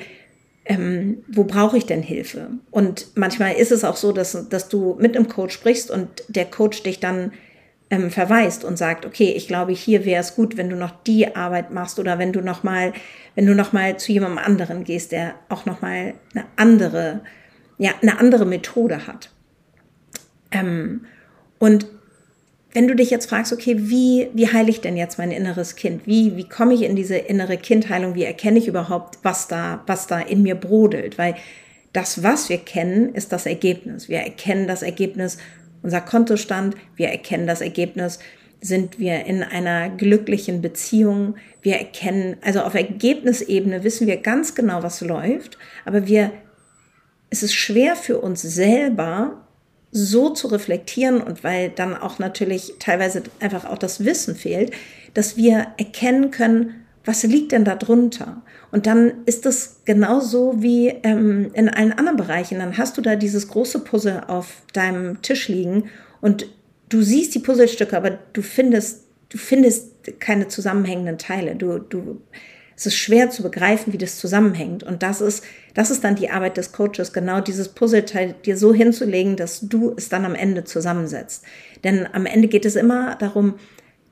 ähm, 0.66 1.24
wo 1.28 1.44
brauche 1.44 1.78
ich 1.78 1.86
denn 1.86 2.02
Hilfe? 2.02 2.50
Und 2.72 3.16
manchmal 3.16 3.54
ist 3.54 3.72
es 3.72 3.84
auch 3.84 3.96
so, 3.96 4.12
dass, 4.12 4.50
dass 4.50 4.70
du 4.70 4.98
mit 5.00 5.16
einem 5.16 5.28
Coach 5.28 5.54
sprichst 5.54 5.92
und 5.92 6.10
der 6.28 6.46
Coach 6.46 6.84
dich 6.84 7.00
dann 7.00 7.32
ähm, 7.90 8.12
verweist 8.12 8.64
und 8.64 8.78
sagt, 8.78 9.06
okay, 9.06 9.34
ich 9.36 9.48
glaube, 9.48 9.72
hier 9.72 10.04
wäre 10.06 10.22
es 10.22 10.36
gut, 10.36 10.58
wenn 10.58 10.70
du 10.70 10.76
noch 10.76 10.92
die 11.04 11.36
Arbeit 11.36 11.72
machst 11.72 12.00
oder 12.00 12.20
wenn 12.20 12.34
du 12.34 12.42
noch 12.42 12.64
mal, 12.64 12.94
wenn 13.36 13.46
du 13.46 13.56
noch 13.56 13.74
mal 13.74 13.98
zu 13.98 14.12
jemandem 14.12 14.40
anderen 14.40 14.84
gehst, 14.84 15.12
der 15.12 15.36
auch 15.50 15.66
noch 15.66 15.82
mal 15.82 16.14
eine 16.34 16.46
andere, 16.58 17.22
ja, 17.78 17.92
eine 18.02 18.20
andere 18.20 18.46
Methode 18.46 19.08
hat. 19.08 19.32
Ähm, 20.52 21.06
und 21.60 21.88
wenn 22.74 22.88
du 22.88 22.96
dich 22.96 23.10
jetzt 23.10 23.30
fragst, 23.30 23.54
okay, 23.54 23.76
wie, 23.78 24.30
wie 24.34 24.52
heile 24.52 24.70
ich 24.70 24.82
denn 24.82 24.98
jetzt 24.98 25.18
mein 25.18 25.32
inneres 25.32 25.76
Kind? 25.76 26.06
Wie, 26.06 26.36
wie 26.36 26.48
komme 26.48 26.74
ich 26.74 26.84
in 26.84 26.96
diese 26.96 27.18
innere 27.18 27.58
Kindheilung? 27.58 28.14
Wie 28.14 28.24
erkenne 28.24 28.60
ich 28.60 28.68
überhaupt, 28.68 29.20
was 29.24 29.48
da, 29.48 29.82
was 29.88 30.08
da 30.08 30.20
in 30.20 30.44
mir 30.44 30.56
brodelt? 30.56 31.18
Weil 31.18 31.36
das, 31.94 32.22
was 32.22 32.50
wir 32.50 32.58
kennen, 32.58 33.16
ist 33.16 33.32
das 33.32 33.46
Ergebnis. 33.46 34.10
Wir 34.10 34.20
erkennen 34.20 34.68
das 34.68 34.84
Ergebnis 34.84 35.38
unser 35.82 36.02
Kontostand, 36.02 36.76
wir 36.96 37.10
erkennen 37.10 37.48
das 37.48 37.62
Ergebnis, 37.62 38.20
sind 38.62 39.00
wir 39.00 39.26
in 39.26 39.44
einer 39.44 39.90
glücklichen 39.90 40.62
Beziehung, 40.62 41.36
wir 41.62 41.76
erkennen, 41.76 42.38
also 42.42 42.62
auf 42.62 42.74
Ergebnisebene 42.74 43.84
wissen 43.84 44.08
wir 44.08 44.18
ganz 44.18 44.56
genau, 44.56 44.84
was 44.84 45.02
läuft, 45.02 45.58
aber 45.86 46.08
wir, 46.08 46.32
es 47.30 47.44
ist 47.44 47.54
schwer 47.54 47.96
für 47.96 48.20
uns 48.20 48.42
selber, 48.42 49.44
so 49.92 50.30
zu 50.30 50.48
reflektieren 50.48 51.22
und 51.22 51.44
weil 51.44 51.70
dann 51.70 51.96
auch 51.96 52.20
natürlich 52.20 52.74
teilweise 52.80 53.24
einfach 53.40 53.66
auch 53.66 53.78
das 53.78 54.04
Wissen 54.04 54.36
fehlt, 54.36 54.72
dass 55.14 55.38
wir 55.38 55.68
erkennen 55.78 56.32
können, 56.32 56.87
was 57.08 57.24
liegt 57.24 57.54
denn 57.54 57.64
da 57.64 57.76
drunter? 57.76 58.42
Und 58.70 58.86
dann 58.86 59.24
ist 59.26 59.46
das 59.46 59.78
genauso 59.86 60.62
wie 60.62 60.90
ähm, 61.04 61.52
in 61.54 61.70
allen 61.70 61.94
anderen 61.94 62.18
Bereichen. 62.18 62.60
Dann 62.60 62.78
hast 62.78 62.98
du 62.98 63.02
da 63.02 63.16
dieses 63.16 63.48
große 63.48 63.80
Puzzle 63.80 64.26
auf 64.28 64.62
deinem 64.74 65.22
Tisch 65.22 65.48
liegen 65.48 65.86
und 66.20 66.48
du 66.90 67.02
siehst 67.02 67.34
die 67.34 67.40
Puzzlestücke, 67.40 67.96
aber 67.96 68.20
du 68.34 68.42
findest, 68.42 69.06
du 69.30 69.38
findest 69.38 70.20
keine 70.20 70.50
zusammenhängenden 70.50 71.18
Teile. 71.18 71.56
Du, 71.56 71.80
du, 71.80 72.22
es 72.76 72.88
ist 72.88 72.98
schwer 72.98 73.30
zu 73.30 73.42
begreifen, 73.42 73.94
wie 73.94 73.98
das 73.98 74.18
zusammenhängt. 74.18 74.84
Und 74.84 75.02
das 75.02 75.22
ist, 75.22 75.46
das 75.76 75.92
ist 75.92 76.04
dann 76.04 76.16
die 76.16 76.30
Arbeit 76.30 76.58
des 76.58 76.74
Coaches, 76.74 77.14
genau 77.14 77.40
dieses 77.40 77.70
Puzzleteil 77.70 78.36
dir 78.46 78.58
so 78.58 78.74
hinzulegen, 78.74 79.38
dass 79.38 79.62
du 79.62 79.94
es 79.96 80.10
dann 80.10 80.26
am 80.26 80.36
Ende 80.36 80.66
zusammensetzt. 80.66 81.46
Denn 81.86 82.06
am 82.12 82.26
Ende 82.26 82.50
geht 82.50 82.66
es 82.66 82.76
immer 82.76 83.16
darum, 83.16 83.56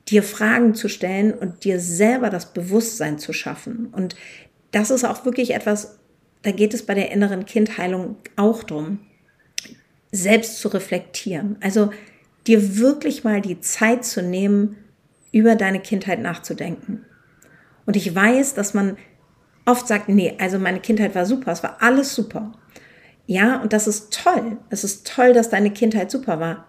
dir 0.08 0.22
Fragen 0.22 0.74
zu 0.74 0.88
stellen 0.88 1.32
und 1.32 1.64
dir 1.64 1.80
selber 1.80 2.30
das 2.30 2.52
Bewusstsein 2.52 3.18
zu 3.18 3.32
schaffen. 3.32 3.88
Und 3.92 4.14
das 4.70 4.90
ist 4.90 5.04
auch 5.04 5.24
wirklich 5.24 5.54
etwas, 5.54 5.98
da 6.42 6.52
geht 6.52 6.74
es 6.74 6.84
bei 6.84 6.94
der 6.94 7.10
inneren 7.10 7.44
Kindheilung 7.44 8.16
auch 8.36 8.62
drum, 8.62 9.00
selbst 10.12 10.58
zu 10.60 10.68
reflektieren. 10.68 11.56
Also 11.60 11.90
dir 12.46 12.78
wirklich 12.78 13.24
mal 13.24 13.40
die 13.40 13.60
Zeit 13.60 14.04
zu 14.04 14.22
nehmen, 14.22 14.76
über 15.32 15.56
deine 15.56 15.80
Kindheit 15.80 16.20
nachzudenken. 16.20 17.04
Und 17.84 17.96
ich 17.96 18.14
weiß, 18.14 18.54
dass 18.54 18.74
man 18.74 18.96
oft 19.64 19.88
sagt, 19.88 20.08
nee, 20.08 20.34
also 20.38 20.58
meine 20.58 20.80
Kindheit 20.80 21.14
war 21.14 21.26
super, 21.26 21.52
es 21.52 21.62
war 21.62 21.82
alles 21.82 22.14
super. 22.14 22.52
Ja, 23.26 23.60
und 23.60 23.72
das 23.72 23.88
ist 23.88 24.12
toll. 24.12 24.58
Es 24.70 24.84
ist 24.84 25.06
toll, 25.06 25.32
dass 25.32 25.50
deine 25.50 25.72
Kindheit 25.72 26.10
super 26.10 26.38
war. 26.38 26.68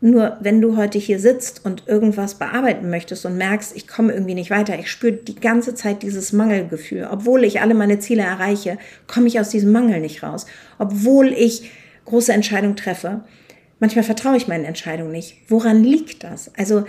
Nur 0.00 0.36
wenn 0.40 0.60
du 0.60 0.76
heute 0.76 0.98
hier 0.98 1.18
sitzt 1.18 1.64
und 1.64 1.88
irgendwas 1.88 2.36
bearbeiten 2.36 2.88
möchtest 2.88 3.26
und 3.26 3.36
merkst, 3.36 3.74
ich 3.76 3.88
komme 3.88 4.12
irgendwie 4.12 4.34
nicht 4.34 4.50
weiter, 4.50 4.78
ich 4.78 4.90
spüre 4.90 5.14
die 5.14 5.34
ganze 5.34 5.74
Zeit 5.74 6.02
dieses 6.02 6.32
Mangelgefühl. 6.32 7.08
Obwohl 7.10 7.42
ich 7.42 7.60
alle 7.60 7.74
meine 7.74 7.98
Ziele 7.98 8.22
erreiche, 8.22 8.78
komme 9.08 9.26
ich 9.26 9.40
aus 9.40 9.48
diesem 9.48 9.72
Mangel 9.72 10.00
nicht 10.00 10.22
raus. 10.22 10.46
Obwohl 10.78 11.32
ich 11.32 11.70
große 12.04 12.32
Entscheidungen 12.32 12.76
treffe. 12.76 13.22
Manchmal 13.80 14.04
vertraue 14.04 14.36
ich 14.36 14.48
meinen 14.48 14.64
Entscheidungen 14.64 15.12
nicht. 15.12 15.36
Woran 15.48 15.84
liegt 15.84 16.24
das? 16.24 16.52
Also 16.56 16.84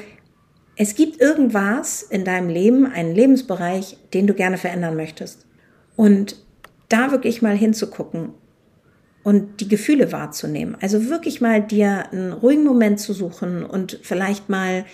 es 0.75 0.95
gibt 0.95 1.19
irgendwas 1.19 2.03
in 2.03 2.23
deinem 2.23 2.49
Leben, 2.49 2.85
einen 2.85 3.13
Lebensbereich, 3.13 3.97
den 4.13 4.27
du 4.27 4.33
gerne 4.33 4.57
verändern 4.57 4.95
möchtest. 4.95 5.45
Und 5.95 6.37
da 6.87 7.11
wirklich 7.11 7.41
mal 7.41 7.55
hinzugucken 7.55 8.29
und 9.23 9.61
die 9.61 9.67
Gefühle 9.67 10.11
wahrzunehmen. 10.11 10.77
Also 10.81 11.09
wirklich 11.09 11.41
mal 11.41 11.61
dir 11.61 12.11
einen 12.11 12.31
ruhigen 12.31 12.63
Moment 12.63 12.99
zu 12.99 13.13
suchen 13.13 13.63
und 13.65 13.99
vielleicht 14.01 14.49
mal, 14.49 14.85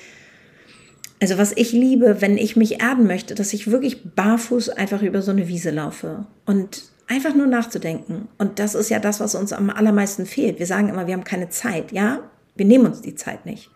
also 1.22 1.38
was 1.38 1.54
ich 1.56 1.72
liebe, 1.72 2.22
wenn 2.22 2.38
ich 2.38 2.56
mich 2.56 2.82
erden 2.82 3.08
möchte, 3.08 3.36
dass 3.36 3.54
ich 3.54 3.70
wirklich 3.70 4.04
barfuß 4.16 4.70
einfach 4.70 5.02
über 5.02 5.22
so 5.22 5.32
eine 5.32 5.48
Wiese 5.48 5.72
laufe 5.72 6.26
und 6.46 6.84
einfach 7.08 7.36
nur 7.36 7.48
nachzudenken. 7.48 8.28
Und 8.38 8.60
das 8.60 8.76
ist 8.76 8.90
ja 8.90 9.00
das, 9.00 9.20
was 9.20 9.36
uns 9.36 9.54
am 9.54 9.70
allermeisten 9.70 10.26
fehlt. 10.26 10.60
Wir 10.60 10.66
sagen 10.66 10.90
immer, 10.90 11.08
wir 11.08 11.14
haben 11.14 11.24
keine 11.24 11.50
Zeit. 11.50 11.92
Ja, 11.92 12.24
wir 12.56 12.66
nehmen 12.66 12.88
uns 12.88 13.02
die 13.02 13.16
Zeit 13.16 13.46
nicht, 13.46 13.70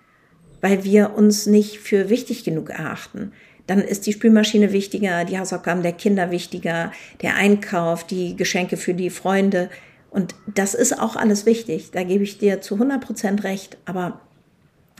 weil 0.62 0.84
wir 0.84 1.16
uns 1.16 1.46
nicht 1.46 1.80
für 1.80 2.10
wichtig 2.10 2.44
genug 2.44 2.70
erachten. 2.72 3.34
Dann 3.68 3.82
ist 3.82 4.08
die 4.08 4.14
Spülmaschine 4.14 4.74
wichtiger, 4.74 5.26
die 5.26 5.38
Hausaufgaben 5.38 5.84
der 5.84 5.92
Kinder 5.92 6.32
wichtiger, 6.32 6.92
der 7.22 7.36
Einkauf, 7.36 8.04
die 8.04 8.36
Geschenke 8.36 8.78
für 8.78 8.96
die 8.96 9.12
Freunde 9.12 9.70
und 10.12 10.36
das 10.48 10.74
ist 10.74 11.00
auch 11.00 11.16
alles 11.16 11.46
wichtig, 11.46 11.92
da 11.92 12.04
gebe 12.04 12.24
ich 12.24 12.38
dir 12.38 12.62
zu 12.62 12.76
100 12.76 13.02
Prozent 13.02 13.44
recht. 13.44 13.78
Aber 13.86 14.22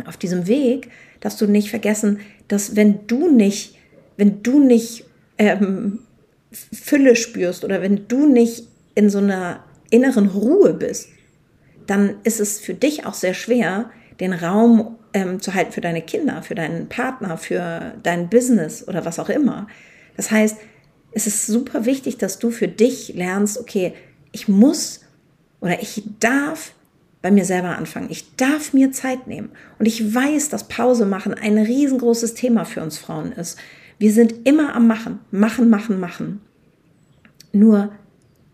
auf 0.06 0.18
diesem 0.18 0.48
Weg 0.48 0.90
darfst 1.20 1.42
du 1.42 1.48
nicht 1.48 1.70
vergessen, 1.70 2.20
dass 2.48 2.76
wenn 2.76 3.08
du 3.08 3.30
nicht, 3.30 3.78
wenn 4.18 4.44
du 4.44 4.60
nicht 4.60 5.06
ähm, 5.38 6.00
Fülle 6.52 7.16
spürst 7.16 7.64
oder 7.64 7.82
wenn 7.82 8.08
du 8.08 8.28
nicht 8.28 8.68
in 8.96 9.10
so 9.10 9.20
einer 9.20 9.64
inneren 9.90 10.28
Ruhe 10.28 10.74
bist, 10.74 11.10
dann 11.88 12.16
ist 12.24 12.40
es 12.40 12.60
für 12.60 12.74
dich 12.74 13.06
auch 13.06 13.14
sehr 13.16 13.34
schwer, 13.34 13.90
den 14.20 14.34
Raum 14.34 14.98
ähm, 15.14 15.42
zu 15.42 15.56
halten 15.56 15.72
für 15.72 15.82
deine 15.82 16.02
Kinder, 16.02 16.44
für 16.44 16.56
deinen 16.56 16.88
Partner, 16.88 17.38
für 17.38 17.94
dein 18.04 18.30
Business 18.30 18.88
oder 18.88 19.06
was 19.06 19.18
auch 19.18 19.30
immer. 19.30 19.68
Das 20.16 20.30
heißt, 20.30 20.58
es 21.12 21.26
ist 21.26 21.48
super 21.48 21.86
wichtig, 21.86 22.18
dass 22.18 22.38
du 22.38 22.52
für 22.52 22.68
dich 22.68 23.16
lernst, 23.16 23.60
okay, 23.60 23.94
ich 24.32 24.48
muss 24.48 25.02
oder 25.60 25.82
ich 25.82 26.04
darf 26.20 26.74
bei 27.22 27.32
mir 27.32 27.46
selber 27.46 27.78
anfangen. 27.78 28.10
Ich 28.10 28.36
darf 28.38 28.74
mir 28.74 28.92
Zeit 28.92 29.28
nehmen. 29.28 29.50
Und 29.78 29.86
ich 29.86 30.14
weiß, 30.14 30.50
dass 30.50 30.68
Pause 30.68 31.06
machen 31.06 31.34
ein 31.34 31.58
riesengroßes 31.58 32.34
Thema 32.34 32.64
für 32.64 32.82
uns 32.82 32.98
Frauen 32.98 33.32
ist. 33.34 33.58
Wir 33.98 34.14
sind 34.14 34.48
immer 34.48 34.76
am 34.76 34.88
Machen, 34.88 35.20
machen, 35.32 35.70
machen, 35.70 36.00
machen. 36.00 36.42
Nur 37.52 37.92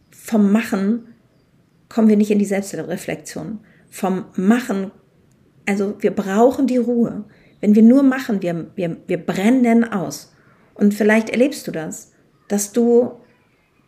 vom 0.10 0.51
Machen 0.51 1.08
kommen 1.89 2.08
wir 2.08 2.17
nicht 2.17 2.32
in 2.32 2.39
die 2.39 2.46
Selbstreflexion. 2.46 3.60
Vom 3.91 4.25
Machen, 4.36 4.91
also 5.67 5.96
wir 6.00 6.12
brauchen 6.12 6.65
die 6.65 6.77
Ruhe. 6.77 7.25
Wenn 7.62 7.75
wir 7.75 7.84
nur 7.84 8.03
machen, 8.03 8.41
wir, 8.41 8.72
wir, 8.75 8.98
wir 9.08 9.17
brennen 9.17 9.84
aus. 9.84 10.34
Und 10.74 10.94
vielleicht 10.94 11.29
erlebst 11.29 11.67
du 11.67 11.72
das, 11.72 12.12
dass 12.48 12.72
du 12.72 13.12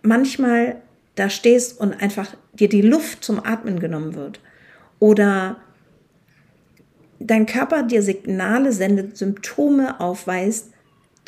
manchmal 0.03 0.81
da 1.17 1.29
stehst 1.29 1.79
und 1.79 1.93
einfach 1.93 2.35
dir 2.53 2.69
die 2.69 2.81
Luft 2.81 3.23
zum 3.23 3.43
Atmen 3.43 3.79
genommen 3.79 4.15
wird 4.15 4.39
oder 4.99 5.57
dein 7.19 7.45
Körper 7.45 7.83
dir 7.83 8.01
Signale 8.01 8.71
sendet, 8.71 9.17
Symptome 9.17 9.99
aufweist, 9.99 10.71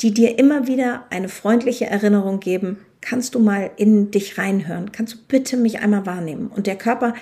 die 0.00 0.14
dir 0.14 0.38
immer 0.38 0.66
wieder 0.66 1.04
eine 1.10 1.28
freundliche 1.28 1.86
Erinnerung 1.86 2.40
geben, 2.40 2.78
kannst 3.00 3.34
du 3.34 3.40
mal 3.40 3.70
in 3.76 4.10
dich 4.10 4.38
reinhören, 4.38 4.92
kannst 4.92 5.14
du 5.14 5.18
bitte 5.28 5.56
mich 5.56 5.80
einmal 5.80 6.06
wahrnehmen. 6.06 6.48
Und 6.48 6.66
der 6.66 6.76
Körper, 6.76 7.14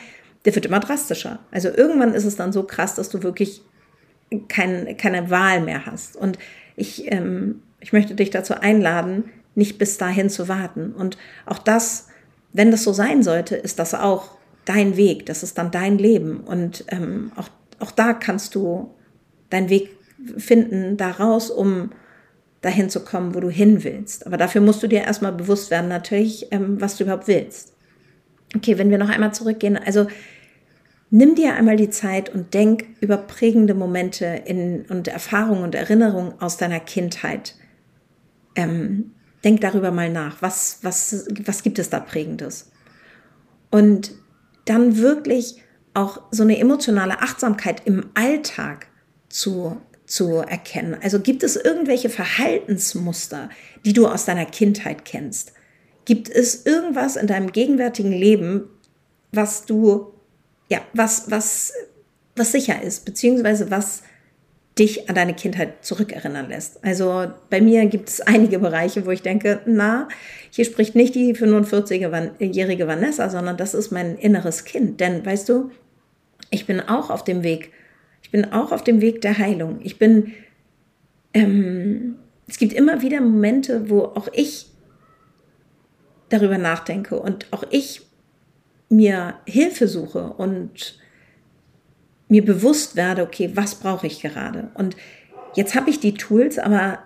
der 0.45 0.55
wird 0.55 0.67
immer 0.67 0.81
drastischer. 0.81 1.39
Also 1.51 1.69
irgendwann 1.69 2.15
ist 2.15 2.25
es 2.25 2.37
dann 2.37 2.53
so 2.53 2.63
krass, 2.65 2.95
dass 2.95 3.09
du 3.09 3.23
wirklich 3.23 3.63
kein, 4.49 4.97
keine 4.97 5.31
Wahl 5.31 5.61
mehr 5.61 5.87
hast. 5.87 6.17
Und 6.17 6.39
ich, 6.77 7.11
ähm, 7.11 7.63
ich 7.81 7.93
möchte 7.93 8.15
dich 8.15 8.31
dazu 8.31 8.55
einladen, 8.55 9.25
nicht 9.55 9.79
bis 9.79 9.99
dahin 9.99 10.31
zu 10.31 10.49
warten. 10.49 10.93
Und 10.93 11.17
auch 11.47 11.59
das 11.59 12.08
wenn 12.53 12.71
das 12.71 12.85
so 12.85 12.93
sein 12.93 13.23
sollte, 13.23 13.57
ist 13.57 13.79
das 13.79 13.95
auch 13.95 14.39
dein 14.65 14.97
Weg, 14.97 15.27
das 15.27 15.43
ist 15.43 15.59
dann 15.59 15.71
dein 15.71 15.99
Leben. 15.99 16.41
Und 16.41 16.85
ähm, 16.89 17.33
auch, 17.37 17.49
auch 17.79 17.91
da 17.91 18.13
kannst 18.13 18.55
du 18.55 18.95
deinen 19.51 19.71
Weg 19.71 19.97
finden, 20.37 20.97
daraus, 20.97 21.51
um 21.51 21.91
dahin 22.61 22.91
zu 22.91 23.01
kommen, 23.05 23.35
wo 23.35 23.41
du 23.41 23.49
hin 23.51 23.85
willst. 23.85 24.27
Aber 24.27 24.37
dafür 24.37 24.61
musst 24.61 24.83
du 24.83 24.89
dir 24.89 25.03
erstmal 25.03 25.33
bewusst 25.33 25.71
werden, 25.71 25.89
natürlich, 25.89 26.49
ähm, 26.51 26.81
was 26.81 26.97
du 26.97 27.05
überhaupt 27.05 27.29
willst. 27.29 27.75
Okay, 28.57 28.79
wenn 28.79 28.91
wir 28.91 28.99
noch 28.99 29.11
einmal 29.11 29.33
zurückgehen, 29.33 29.77
also 29.77 30.07
nimm 31.11 31.35
dir 31.35 31.55
einmal 31.55 31.77
die 31.77 31.91
Zeit 31.91 32.35
und 32.35 32.55
denk 32.55 32.85
über 33.01 33.17
prägende 33.17 33.75
Momente 33.75 34.43
in, 34.45 34.85
und 34.89 35.09
Erfahrungen 35.09 35.63
und 35.63 35.75
Erinnerungen 35.75 36.35
aus 36.41 36.57
deiner 36.57 36.81
Kindheit. 36.81 37.55
Ähm, 38.57 39.13
Denk 39.45 39.61
darüber 39.61 39.91
mal 39.91 40.11
nach. 40.11 40.43
Was, 40.43 40.79
was, 40.83 41.27
was 41.45 41.63
gibt 41.63 41.79
es 41.79 41.91
da 41.91 42.01
Prägendes? 42.01 42.71
Und 43.71 44.13
dann 44.65 44.99
wirklich 44.99 45.63
auch 45.95 46.23
so 46.31 46.43
eine 46.43 46.59
emotionale 46.59 47.21
Achtsamkeit 47.21 47.83
im 47.87 48.11
Alltag 48.15 48.89
zu, 49.29 49.81
zu 50.07 50.37
erkennen. 50.39 50.97
Also 51.03 51.21
gibt 51.21 51.43
es 51.43 51.57
irgendwelche 51.57 52.09
Verhaltensmuster, 52.09 53.51
die 53.85 53.93
du 53.93 54.07
aus 54.07 54.25
deiner 54.25 54.47
Kindheit 54.47 55.05
kennst? 55.05 55.53
Gibt 56.05 56.31
es 56.31 56.65
irgendwas 56.65 57.17
in 57.17 57.27
deinem 57.27 57.53
gegenwärtigen 57.53 58.13
Leben, 58.13 58.65
was 59.33 59.67
du, 59.67 60.13
ja, 60.69 60.81
was, 60.95 61.31
was, 61.31 61.73
was 62.37 62.53
sicher 62.53 62.83
ist, 62.83 63.05
beziehungsweise 63.05 63.71
was, 63.71 64.03
dich 64.79 65.09
an 65.09 65.15
deine 65.15 65.35
Kindheit 65.35 65.85
zurückerinnern 65.85 66.49
lässt. 66.49 66.85
Also 66.85 67.27
bei 67.51 67.61
mir 67.61 67.87
gibt 67.87 68.09
es 68.09 68.21
einige 68.27 68.59
Bereiche, 68.59 69.07
wo 69.07 69.11
ich 69.11 69.23
denke, 69.23 69.61
na, 69.67 70.09
hier 70.51 70.65
spricht 70.65 70.95
nicht 70.95 71.15
die 71.15 71.35
45-jährige 71.35 72.87
Vanessa, 72.87 73.29
sondern 73.29 73.57
das 73.57 73.75
ist 73.75 73.91
mein 73.91 74.17
inneres 74.17 74.65
Kind. 74.65 75.01
Denn 75.01 75.25
weißt 75.25 75.49
du, 75.49 75.71
ich 76.51 76.67
bin 76.67 76.81
auch 76.81 77.11
auf 77.11 77.25
dem 77.25 77.43
Weg, 77.43 77.73
ich 78.23 78.31
bin 78.31 78.53
auch 78.53 78.73
auf 78.73 78.85
dem 78.85 79.01
Weg 79.01 79.21
der 79.21 79.39
Heilung. 79.39 79.81
Ich 79.83 79.99
bin, 79.99 80.33
ähm, 81.35 82.17
es 82.47 82.59
gibt 82.59 82.73
immer 82.73 83.03
wieder 83.03 83.21
Momente, 83.21 83.91
wo 83.91 84.03
auch 84.03 84.29
ich 84.33 84.67
darüber 86.29 86.59
nachdenke 86.59 87.19
und 87.19 87.47
auch 87.51 87.65
ich 87.71 88.03
mir 88.91 89.35
Hilfe 89.47 89.89
suche 89.89 90.33
und 90.33 90.99
mir 92.29 92.45
bewusst 92.45 92.97
werde, 92.97 93.23
okay, 93.23 93.51
was 93.55 93.77
brauche 93.77 94.07
ich 94.07 94.21
gerade? 94.21 94.71
Und 94.75 94.97
jetzt 95.55 95.75
habe 95.75 95.91
ich 95.91 96.01
die 96.01 96.15
Tools, 96.15 96.59
aber 96.59 96.99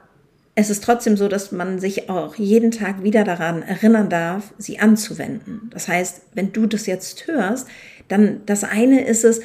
es 0.55 0.69
ist 0.69 0.85
trotzdem 0.85 1.17
so, 1.17 1.29
dass 1.29 1.53
man 1.53 1.79
sich 1.79 2.11
auch 2.11 2.37
jeden 2.37 2.71
Tag 2.71 3.03
wieder 3.03 3.25
daran 3.25 3.63
erinnern 3.63 4.11
darf, 4.11 4.53
sie 4.59 4.81
anzuwenden. 4.81 5.71
Das 5.73 5.89
heißt, 5.89 6.23
wenn 6.35 6.53
du 6.53 6.67
das 6.67 6.87
jetzt 6.87 7.27
hörst, 7.27 7.69
dann 8.09 8.43
das 8.45 8.65
eine 8.65 9.05
ist 9.05 9.25
es, 9.25 9.41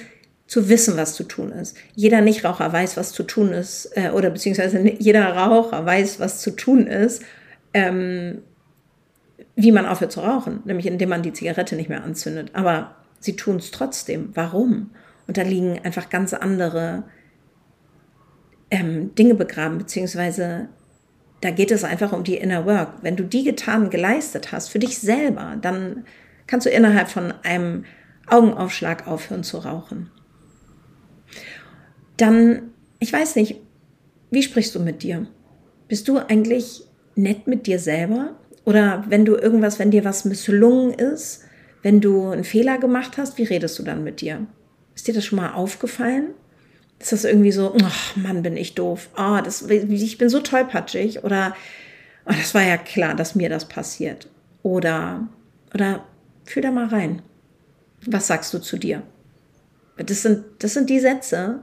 zu 0.48 0.70
wissen, 0.70 0.96
was 0.96 1.14
zu 1.14 1.26
tun 1.26 1.52
ist. 1.52 1.76
Jeder 1.94 2.22
Nichtraucher 2.22 2.72
weiß, 2.72 2.96
was 2.96 3.12
zu 3.12 3.24
tun 3.24 3.52
ist, 3.52 3.92
äh, 3.96 4.12
oder 4.12 4.30
beziehungsweise 4.30 4.80
jeder 5.00 5.28
Raucher 5.36 5.86
weiß, 5.86 6.20
was 6.20 6.42
zu 6.42 6.52
tun 6.52 6.88
ist, 6.88 7.22
ähm, 7.74 8.40
wie 9.56 9.72
man 9.72 9.86
aufhört 9.86 10.12
zu 10.12 10.22
rauchen, 10.22 10.62
nämlich 10.66 10.86
indem 10.86 11.10
man 11.10 11.22
die 11.22 11.34
Zigarette 11.34 11.76
nicht 11.76 11.90
mehr 11.90 12.04
anzündet. 12.04 12.52
Aber 12.54 12.96
sie 13.20 13.36
tun 13.36 13.58
es 13.58 13.72
trotzdem. 13.72 14.30
Warum? 14.34 14.92
Und 15.28 15.38
da 15.38 15.42
liegen 15.42 15.80
einfach 15.84 16.10
ganz 16.10 16.34
andere 16.34 17.04
ähm, 18.72 19.14
Dinge 19.16 19.36
begraben, 19.36 19.78
beziehungsweise 19.78 20.70
da 21.42 21.52
geht 21.52 21.72
es 21.72 21.84
einfach 21.84 22.14
um 22.14 22.24
die 22.24 22.36
Inner 22.38 22.66
Work. 22.66 23.04
Wenn 23.04 23.16
du 23.16 23.24
die 23.24 23.44
getan, 23.44 23.90
geleistet 23.90 24.52
hast, 24.52 24.70
für 24.70 24.80
dich 24.80 24.98
selber, 24.98 25.58
dann 25.62 26.06
kannst 26.48 26.66
du 26.66 26.72
innerhalb 26.72 27.10
von 27.10 27.34
einem 27.44 27.86
Augenaufschlag 28.26 29.08
aufhören 29.08 29.44
zu 29.44 29.58
rauchen. 29.58 30.10
Dann, 32.18 32.72
ich 33.00 33.14
weiß 33.14 33.36
nicht, 33.36 33.62
wie 34.32 34.44
sprichst 34.44 34.74
du 34.76 34.80
mit 34.80 35.04
dir? 35.04 35.28
Bist 35.88 36.08
du 36.08 36.18
eigentlich 36.18 36.84
nett 37.16 37.48
mit 37.48 37.68
dir 37.68 37.80
selber? 37.80 38.36
Oder 38.66 39.06
wenn 39.08 39.24
du 39.24 39.36
irgendwas, 39.36 39.80
wenn 39.80 39.92
dir 39.92 40.04
was 40.04 40.26
misslungen 40.26 40.94
ist, 40.94 41.44
wenn 41.84 42.02
du 42.02 42.30
einen 42.30 42.44
Fehler 42.44 42.80
gemacht 42.80 43.18
hast, 43.18 43.38
wie 43.38 43.44
redest 43.44 43.78
du 43.80 43.84
dann 43.84 44.04
mit 44.04 44.22
dir? 44.22 44.48
Ist 44.98 45.08
dir 45.08 45.14
das 45.14 45.26
schon 45.26 45.38
mal 45.38 45.54
aufgefallen? 45.54 46.30
Ist 46.98 47.12
das 47.12 47.24
irgendwie 47.24 47.52
so, 47.52 47.76
ach 47.84 48.16
Mann, 48.16 48.42
bin 48.42 48.58
ich 48.58 48.74
doof. 48.74 49.10
Oh, 49.16 49.40
das, 49.44 49.62
ich 49.62 50.18
bin 50.18 50.28
so 50.28 50.40
tollpatschig. 50.40 51.24
Oder 51.24 51.56
oh, 52.26 52.34
das 52.36 52.56
war 52.56 52.64
ja 52.64 52.78
klar, 52.78 53.14
dass 53.14 53.36
mir 53.36 53.48
das 53.48 53.66
passiert. 53.66 54.28
Oder, 54.64 55.28
oder 55.72 56.04
fühl 56.46 56.64
da 56.64 56.72
mal 56.72 56.88
rein. 56.88 57.22
Was 58.08 58.26
sagst 58.26 58.52
du 58.56 58.58
zu 58.58 58.78
dir? 58.78 59.04
Das 59.98 60.24
sind, 60.24 60.46
das 60.58 60.74
sind 60.74 60.90
die 60.90 61.00
Sätze, 61.00 61.60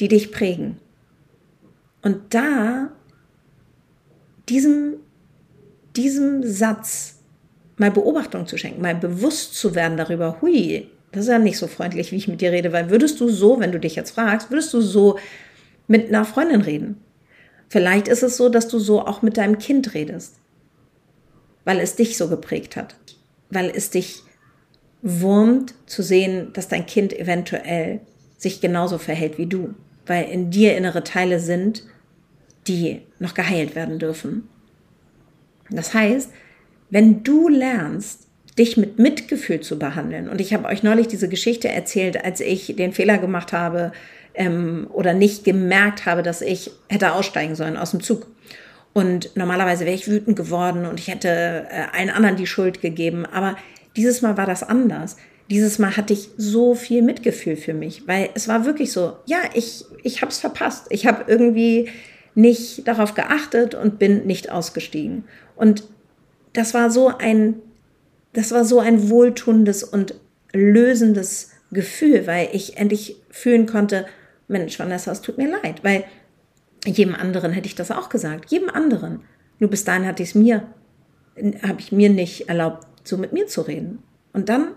die 0.00 0.08
dich 0.08 0.32
prägen. 0.32 0.78
Und 2.02 2.34
da, 2.34 2.90
diesem, 4.48 4.94
diesem 5.94 6.42
Satz 6.42 7.20
mal 7.76 7.92
Beobachtung 7.92 8.48
zu 8.48 8.58
schenken, 8.58 8.82
mal 8.82 8.96
bewusst 8.96 9.54
zu 9.54 9.76
werden 9.76 9.96
darüber, 9.96 10.40
hui, 10.40 10.90
das 11.12 11.22
ist 11.22 11.28
ja 11.28 11.38
nicht 11.38 11.58
so 11.58 11.66
freundlich, 11.66 12.12
wie 12.12 12.16
ich 12.16 12.28
mit 12.28 12.40
dir 12.40 12.52
rede, 12.52 12.72
weil 12.72 12.90
würdest 12.90 13.20
du 13.20 13.28
so, 13.28 13.60
wenn 13.60 13.72
du 13.72 13.80
dich 13.80 13.96
jetzt 13.96 14.10
fragst, 14.10 14.50
würdest 14.50 14.72
du 14.74 14.80
so 14.80 15.18
mit 15.86 16.08
einer 16.08 16.24
Freundin 16.24 16.60
reden? 16.60 17.00
Vielleicht 17.68 18.08
ist 18.08 18.22
es 18.22 18.36
so, 18.36 18.48
dass 18.48 18.68
du 18.68 18.78
so 18.78 19.04
auch 19.04 19.22
mit 19.22 19.36
deinem 19.36 19.58
Kind 19.58 19.94
redest, 19.94 20.36
weil 21.64 21.80
es 21.80 21.96
dich 21.96 22.16
so 22.16 22.28
geprägt 22.28 22.76
hat, 22.76 22.94
weil 23.50 23.70
es 23.74 23.90
dich 23.90 24.22
wurmt 25.02 25.74
zu 25.86 26.02
sehen, 26.02 26.52
dass 26.52 26.68
dein 26.68 26.86
Kind 26.86 27.18
eventuell 27.18 28.00
sich 28.36 28.60
genauso 28.60 28.98
verhält 28.98 29.38
wie 29.38 29.46
du, 29.46 29.74
weil 30.06 30.28
in 30.28 30.50
dir 30.50 30.76
innere 30.76 31.04
Teile 31.04 31.40
sind, 31.40 31.84
die 32.66 33.02
noch 33.18 33.34
geheilt 33.34 33.74
werden 33.74 33.98
dürfen. 33.98 34.48
Das 35.70 35.94
heißt, 35.94 36.30
wenn 36.90 37.22
du 37.22 37.48
lernst, 37.48 38.27
dich 38.58 38.76
mit 38.76 38.98
Mitgefühl 38.98 39.60
zu 39.60 39.78
behandeln. 39.78 40.28
Und 40.28 40.40
ich 40.40 40.52
habe 40.52 40.66
euch 40.68 40.82
neulich 40.82 41.06
diese 41.08 41.28
Geschichte 41.28 41.68
erzählt, 41.68 42.24
als 42.24 42.40
ich 42.40 42.74
den 42.76 42.92
Fehler 42.92 43.18
gemacht 43.18 43.52
habe 43.52 43.92
ähm, 44.34 44.88
oder 44.92 45.14
nicht 45.14 45.44
gemerkt 45.44 46.06
habe, 46.06 46.22
dass 46.22 46.42
ich 46.42 46.70
hätte 46.88 47.12
aussteigen 47.12 47.54
sollen 47.54 47.76
aus 47.76 47.92
dem 47.92 48.02
Zug. 48.02 48.26
Und 48.92 49.36
normalerweise 49.36 49.84
wäre 49.84 49.94
ich 49.94 50.08
wütend 50.08 50.36
geworden 50.36 50.86
und 50.86 50.98
ich 50.98 51.08
hätte 51.08 51.66
äh, 51.70 51.96
allen 51.96 52.10
anderen 52.10 52.36
die 52.36 52.46
Schuld 52.46 52.80
gegeben. 52.80 53.26
Aber 53.26 53.56
dieses 53.96 54.22
Mal 54.22 54.36
war 54.36 54.46
das 54.46 54.62
anders. 54.62 55.16
Dieses 55.50 55.78
Mal 55.78 55.96
hatte 55.96 56.12
ich 56.12 56.30
so 56.36 56.74
viel 56.74 57.02
Mitgefühl 57.02 57.56
für 57.56 57.74
mich, 57.74 58.06
weil 58.06 58.30
es 58.34 58.48
war 58.48 58.64
wirklich 58.64 58.92
so, 58.92 59.16
ja, 59.26 59.38
ich, 59.54 59.84
ich 60.02 60.20
habe 60.20 60.30
es 60.30 60.38
verpasst. 60.38 60.86
Ich 60.90 61.06
habe 61.06 61.24
irgendwie 61.26 61.88
nicht 62.34 62.86
darauf 62.86 63.14
geachtet 63.14 63.74
und 63.74 63.98
bin 63.98 64.26
nicht 64.26 64.50
ausgestiegen. 64.50 65.24
Und 65.56 65.84
das 66.52 66.74
war 66.74 66.90
so 66.90 67.08
ein 67.16 67.54
das 68.32 68.52
war 68.52 68.64
so 68.64 68.80
ein 68.80 69.10
wohltuendes 69.10 69.84
und 69.84 70.14
lösendes 70.52 71.50
Gefühl, 71.70 72.26
weil 72.26 72.48
ich 72.52 72.76
endlich 72.76 73.16
fühlen 73.30 73.66
konnte, 73.66 74.06
Mensch, 74.48 74.78
Vanessa, 74.78 75.12
es 75.12 75.20
tut 75.20 75.38
mir 75.38 75.50
leid, 75.50 75.84
weil 75.84 76.04
jedem 76.84 77.14
anderen 77.14 77.52
hätte 77.52 77.66
ich 77.66 77.74
das 77.74 77.90
auch 77.90 78.08
gesagt, 78.08 78.50
jedem 78.50 78.70
anderen. 78.70 79.20
Nur 79.58 79.70
bis 79.70 79.84
dahin 79.84 80.06
hatte 80.06 80.22
ich 80.22 80.30
es 80.30 80.34
mir, 80.34 80.62
habe 81.62 81.80
ich 81.80 81.92
mir 81.92 82.08
nicht 82.08 82.48
erlaubt, 82.48 82.86
so 83.04 83.18
mit 83.18 83.32
mir 83.32 83.46
zu 83.46 83.62
reden. 83.62 84.02
Und 84.32 84.48
dann, 84.48 84.68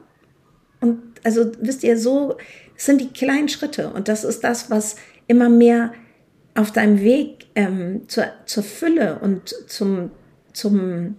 und 0.81 0.99
also 1.23 1.51
wisst 1.61 1.83
ihr, 1.83 1.97
so 1.97 2.37
sind 2.75 2.99
die 2.99 3.09
kleinen 3.09 3.47
Schritte 3.47 3.91
und 3.91 4.07
das 4.07 4.23
ist 4.23 4.43
das, 4.43 4.69
was 4.69 4.95
immer 5.27 5.49
mehr 5.49 5.93
auf 6.55 6.71
deinem 6.71 6.99
Weg 7.01 7.47
ähm, 7.55 8.07
zur, 8.07 8.25
zur 8.45 8.63
Fülle 8.63 9.19
und 9.19 9.49
zum, 9.67 10.11
zum, 10.51 11.15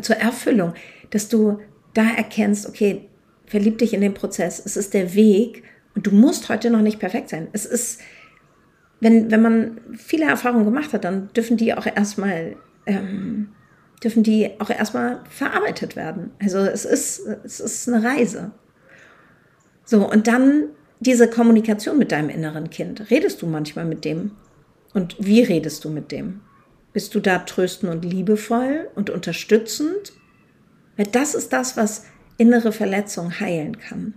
zur 0.00 0.16
Erfüllung 0.16 0.74
dass 1.10 1.28
du 1.28 1.58
da 1.94 2.08
erkennst, 2.16 2.68
okay, 2.68 3.08
verlieb 3.46 3.78
dich 3.78 3.94
in 3.94 4.00
den 4.00 4.14
Prozess. 4.14 4.62
Es 4.64 4.76
ist 4.76 4.94
der 4.94 5.14
Weg 5.14 5.64
und 5.94 6.06
du 6.06 6.10
musst 6.10 6.48
heute 6.48 6.70
noch 6.70 6.82
nicht 6.82 6.98
perfekt 6.98 7.28
sein. 7.30 7.48
Es 7.52 7.66
ist, 7.66 8.00
wenn, 9.00 9.30
wenn 9.30 9.42
man 9.42 9.80
viele 9.96 10.26
Erfahrungen 10.26 10.64
gemacht 10.64 10.92
hat, 10.92 11.04
dann 11.04 11.30
dürfen 11.34 11.56
die 11.56 11.74
auch 11.74 11.86
erstmal, 11.86 12.56
ähm, 12.86 13.48
dürfen 14.02 14.22
die 14.22 14.50
auch 14.60 14.70
erstmal 14.70 15.20
verarbeitet 15.30 15.96
werden. 15.96 16.30
Also 16.40 16.58
es 16.58 16.84
ist, 16.84 17.26
es 17.44 17.58
ist 17.60 17.88
eine 17.88 18.04
Reise. 18.04 18.52
So, 19.84 20.08
und 20.08 20.26
dann 20.26 20.68
diese 21.00 21.28
Kommunikation 21.28 21.98
mit 21.98 22.12
deinem 22.12 22.28
inneren 22.28 22.70
Kind. 22.70 23.10
Redest 23.10 23.40
du 23.42 23.46
manchmal 23.46 23.84
mit 23.84 24.04
dem? 24.04 24.32
Und 24.94 25.16
wie 25.18 25.42
redest 25.42 25.84
du 25.84 25.90
mit 25.90 26.12
dem? 26.12 26.40
Bist 26.92 27.14
du 27.14 27.20
da 27.20 27.38
tröstend 27.38 27.92
und 27.92 28.04
liebevoll 28.04 28.88
und 28.94 29.10
unterstützend? 29.10 30.12
Weil 30.98 31.06
das 31.06 31.34
ist 31.34 31.54
das, 31.54 31.78
was 31.78 32.04
innere 32.36 32.72
Verletzung 32.72 33.40
heilen 33.40 33.78
kann. 33.78 34.14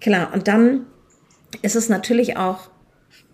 Klar, 0.00 0.32
und 0.32 0.48
dann 0.48 0.86
ist 1.60 1.76
es 1.76 1.88
natürlich 1.88 2.36
auch 2.36 2.70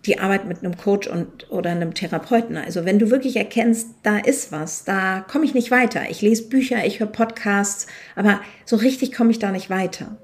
die 0.05 0.19
Arbeit 0.19 0.45
mit 0.45 0.59
einem 0.59 0.77
Coach 0.77 1.07
und, 1.07 1.49
oder 1.49 1.71
einem 1.71 1.93
Therapeuten. 1.93 2.57
Also 2.57 2.85
wenn 2.85 2.99
du 2.99 3.09
wirklich 3.09 3.37
erkennst, 3.37 3.87
da 4.03 4.17
ist 4.17 4.51
was, 4.51 4.83
da 4.83 5.21
komme 5.21 5.45
ich 5.45 5.53
nicht 5.53 5.71
weiter. 5.71 6.09
Ich 6.09 6.21
lese 6.21 6.49
Bücher, 6.49 6.85
ich 6.85 6.99
höre 6.99 7.07
Podcasts, 7.07 7.87
aber 8.15 8.41
so 8.65 8.75
richtig 8.75 9.11
komme 9.13 9.31
ich 9.31 9.39
da 9.39 9.51
nicht 9.51 9.69
weiter. 9.69 10.17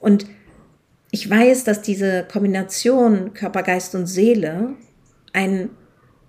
Und 0.00 0.26
ich 1.10 1.28
weiß, 1.28 1.64
dass 1.64 1.82
diese 1.82 2.26
Kombination 2.30 3.34
Körper, 3.34 3.62
Geist 3.62 3.94
und 3.94 4.06
Seele 4.06 4.74
ein 5.32 5.70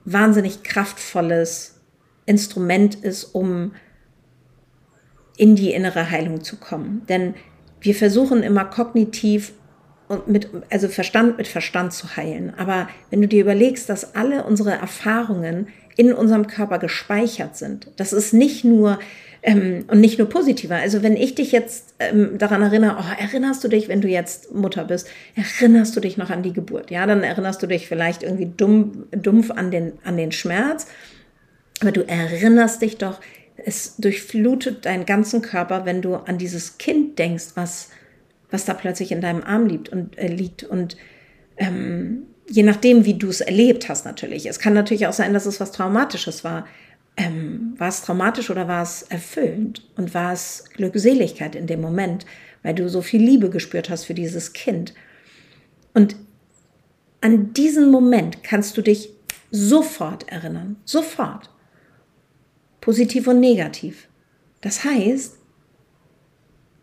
wahnsinnig 0.06 0.64
kraftvolles 0.64 1.80
Instrument 2.26 2.96
ist, 2.96 3.24
um 3.24 3.74
in 5.38 5.56
die 5.56 5.74
innere 5.74 6.10
Heilung 6.10 6.44
zu 6.44 6.58
kommen. 6.58 7.04
Denn 7.10 7.34
wir 7.82 7.96
versuchen 7.96 8.44
immer 8.44 8.66
kognitiv 8.66 9.54
und 10.08 10.28
mit, 10.28 10.50
also 10.70 10.88
Verstand 10.88 11.38
mit 11.38 11.48
Verstand 11.48 11.94
zu 11.94 12.16
heilen. 12.16 12.54
Aber 12.58 12.88
wenn 13.10 13.22
du 13.22 13.28
dir 13.28 13.42
überlegst, 13.42 13.90
dass 13.90 14.16
alle 14.16 14.44
unsere 14.44 14.72
Erfahrungen 14.72 15.68
in 15.96 16.14
unserem 16.14 16.48
Körper 16.48 16.80
gespeichert 16.80 17.56
sind, 17.56 17.92
das 17.98 18.14
ist 18.14 18.34
nicht 18.34 18.64
nur 18.64 19.00
ähm, 19.44 19.86
und 19.88 20.00
nicht 20.00 20.18
nur 20.18 20.30
positiver. 20.30 20.76
Also 20.76 21.04
wenn 21.04 21.18
ich 21.18 21.36
dich 21.36 21.52
jetzt 21.52 21.96
ähm, 22.00 22.38
daran 22.38 22.62
erinnere, 22.62 22.98
oh, 23.00 23.22
erinnerst 23.22 23.64
du 23.64 23.68
dich, 23.68 23.90
wenn 23.90 24.02
du 24.02 24.08
jetzt 24.08 24.54
Mutter 24.54 24.86
bist, 24.86 25.08
erinnerst 25.36 25.96
du 25.96 26.00
dich 26.00 26.18
noch 26.18 26.30
an 26.30 26.44
die 26.44 26.54
Geburt? 26.54 26.90
Ja, 26.92 27.06
dann 27.06 27.24
erinnerst 27.24 27.62
du 27.62 27.68
dich 27.68 27.88
vielleicht 27.88 28.24
irgendwie 28.24 28.52
dumm, 28.58 29.06
dumpf 29.12 29.52
an 29.52 29.70
den, 29.70 29.94
an 30.04 30.18
den 30.18 30.32
Schmerz, 30.32 30.88
aber 31.82 31.92
du 31.92 32.08
erinnerst 32.08 32.82
dich 32.82 32.98
doch 32.98 33.20
es 33.58 33.98
durchflutet 33.98 34.86
deinen 34.86 35.06
ganzen 35.06 35.42
Körper, 35.42 35.86
wenn 35.86 36.02
du 36.02 36.16
an 36.16 36.38
dieses 36.38 36.78
Kind 36.78 37.20
denkst, 37.20 37.52
was, 37.56 37.90
was 38.52 38.66
da 38.66 38.74
plötzlich 38.74 39.12
in 39.12 39.22
deinem 39.22 39.44
Arm 39.44 39.66
liegt 39.68 39.90
und, 39.90 40.18
äh, 40.18 40.28
liegt 40.28 40.64
und 40.64 40.98
Ähm, 41.56 42.24
je 42.50 42.64
nachdem, 42.64 43.06
wie 43.06 43.14
du 43.14 43.30
es 43.30 43.40
erlebt 43.40 43.90
hast, 43.90 44.06
natürlich. 44.06 44.48
Es 44.48 44.58
kann 44.58 44.74
natürlich 44.74 45.06
auch 45.06 45.14
sein, 45.14 45.34
dass 45.34 45.46
es 45.46 45.60
was 45.60 45.72
Traumatisches 45.72 46.44
war. 46.44 46.66
Ähm, 47.16 47.76
war 47.78 47.90
es 47.90 48.02
traumatisch 48.02 48.50
oder 48.50 48.68
war 48.68 48.82
es 48.82 49.04
erfüllend? 49.04 49.88
Und 49.96 50.16
war 50.16 50.34
es 50.34 50.64
Glückseligkeit 50.74 51.56
in 51.56 51.68
dem 51.68 51.80
Moment, 51.80 52.26
weil 52.64 52.74
du 52.74 52.90
so 52.90 53.04
viel 53.04 53.22
Liebe 53.22 53.52
gespürt 53.52 53.92
hast 53.92 54.06
für 54.06 54.16
dieses 54.16 54.54
Kind? 54.54 54.96
Und 55.94 56.16
an 57.22 57.54
diesen 57.54 57.92
Moment 57.92 58.44
kannst 58.44 58.78
du 58.78 58.82
dich 58.82 59.10
sofort 59.52 60.28
erinnern. 60.30 60.78
Sofort. 60.86 61.52
Positiv 62.84 63.28
und 63.28 63.40
negativ. 63.40 64.08
Das 64.62 64.84
heißt, 64.84 65.38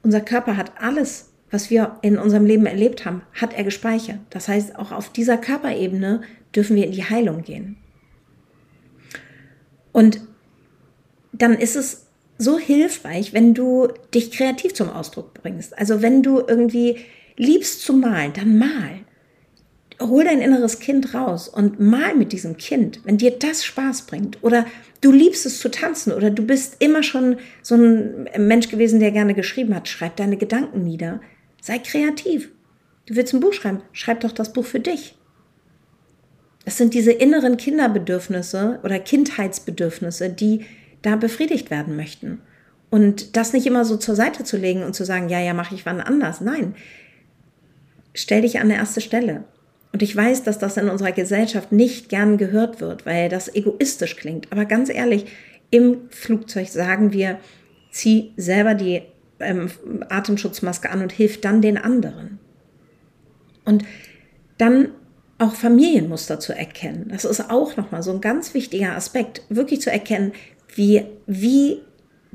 unser 0.02 0.20
Körper 0.20 0.56
hat 0.56 0.80
alles 0.80 1.30
was 1.50 1.68
wir 1.68 1.98
in 2.02 2.16
unserem 2.16 2.46
Leben 2.46 2.66
erlebt 2.66 3.04
haben, 3.04 3.22
hat 3.32 3.52
er 3.52 3.64
gespeichert. 3.64 4.20
Das 4.30 4.48
heißt, 4.48 4.76
auch 4.76 4.92
auf 4.92 5.10
dieser 5.10 5.36
Körperebene 5.36 6.22
dürfen 6.54 6.76
wir 6.76 6.86
in 6.86 6.92
die 6.92 7.04
Heilung 7.04 7.42
gehen. 7.42 7.76
Und 9.92 10.20
dann 11.32 11.54
ist 11.54 11.76
es 11.76 12.06
so 12.38 12.58
hilfreich, 12.58 13.32
wenn 13.32 13.54
du 13.54 13.88
dich 14.14 14.30
kreativ 14.30 14.74
zum 14.74 14.88
Ausdruck 14.88 15.34
bringst. 15.34 15.76
Also 15.76 16.02
wenn 16.02 16.22
du 16.22 16.38
irgendwie 16.38 16.98
liebst 17.36 17.82
zu 17.82 17.92
malen, 17.94 18.32
dann 18.32 18.58
mal. 18.58 19.00
Hol 20.00 20.24
dein 20.24 20.40
inneres 20.40 20.78
Kind 20.80 21.14
raus 21.14 21.48
und 21.48 21.78
mal 21.78 22.14
mit 22.14 22.32
diesem 22.32 22.56
Kind, 22.56 23.00
wenn 23.04 23.18
dir 23.18 23.32
das 23.32 23.64
Spaß 23.64 24.02
bringt. 24.02 24.42
Oder 24.42 24.64
du 25.02 25.12
liebst 25.12 25.44
es 25.44 25.60
zu 25.60 25.70
tanzen 25.70 26.12
oder 26.12 26.30
du 26.30 26.44
bist 26.44 26.76
immer 26.78 27.02
schon 27.02 27.36
so 27.62 27.74
ein 27.74 28.28
Mensch 28.38 28.68
gewesen, 28.68 28.98
der 28.98 29.10
gerne 29.10 29.34
geschrieben 29.34 29.74
hat. 29.74 29.88
Schreib 29.88 30.16
deine 30.16 30.38
Gedanken 30.38 30.84
nieder. 30.84 31.20
Sei 31.60 31.78
kreativ. 31.78 32.48
Du 33.06 33.16
willst 33.16 33.34
ein 33.34 33.40
Buch 33.40 33.52
schreiben, 33.52 33.82
schreib 33.92 34.20
doch 34.20 34.32
das 34.32 34.52
Buch 34.52 34.64
für 34.64 34.80
dich. 34.80 35.16
Es 36.64 36.76
sind 36.76 36.94
diese 36.94 37.12
inneren 37.12 37.56
Kinderbedürfnisse 37.56 38.80
oder 38.82 38.98
Kindheitsbedürfnisse, 38.98 40.30
die 40.30 40.64
da 41.02 41.16
befriedigt 41.16 41.70
werden 41.70 41.96
möchten. 41.96 42.40
Und 42.90 43.36
das 43.36 43.52
nicht 43.52 43.66
immer 43.66 43.84
so 43.84 43.96
zur 43.96 44.14
Seite 44.14 44.44
zu 44.44 44.56
legen 44.56 44.82
und 44.82 44.94
zu 44.94 45.04
sagen, 45.04 45.28
ja, 45.28 45.40
ja, 45.40 45.54
mache 45.54 45.74
ich 45.74 45.86
wann 45.86 46.00
anders. 46.00 46.40
Nein, 46.40 46.74
stell 48.14 48.42
dich 48.42 48.60
an 48.60 48.68
der 48.68 48.78
erste 48.78 49.00
Stelle. 49.00 49.44
Und 49.92 50.02
ich 50.02 50.14
weiß, 50.14 50.44
dass 50.44 50.58
das 50.58 50.76
in 50.76 50.88
unserer 50.88 51.12
Gesellschaft 51.12 51.72
nicht 51.72 52.08
gern 52.08 52.38
gehört 52.38 52.80
wird, 52.80 53.06
weil 53.06 53.28
das 53.28 53.52
egoistisch 53.54 54.16
klingt. 54.16 54.50
Aber 54.52 54.64
ganz 54.64 54.88
ehrlich, 54.88 55.26
im 55.70 56.08
Flugzeug 56.10 56.68
sagen 56.68 57.12
wir, 57.12 57.38
zieh 57.90 58.32
selber 58.36 58.74
die 58.74 59.02
ähm, 59.40 59.70
Atemschutzmaske 60.08 60.90
an 60.90 61.02
und 61.02 61.12
hilft 61.12 61.44
dann 61.44 61.60
den 61.60 61.76
anderen. 61.76 62.38
Und 63.64 63.84
dann 64.58 64.90
auch 65.38 65.54
Familienmuster 65.54 66.38
zu 66.38 66.52
erkennen. 66.52 67.08
Das 67.08 67.24
ist 67.24 67.50
auch 67.50 67.76
nochmal 67.76 68.02
so 68.02 68.12
ein 68.12 68.20
ganz 68.20 68.52
wichtiger 68.52 68.94
Aspekt, 68.94 69.42
wirklich 69.48 69.80
zu 69.80 69.90
erkennen, 69.90 70.32
wie, 70.74 71.04
wie 71.26 71.80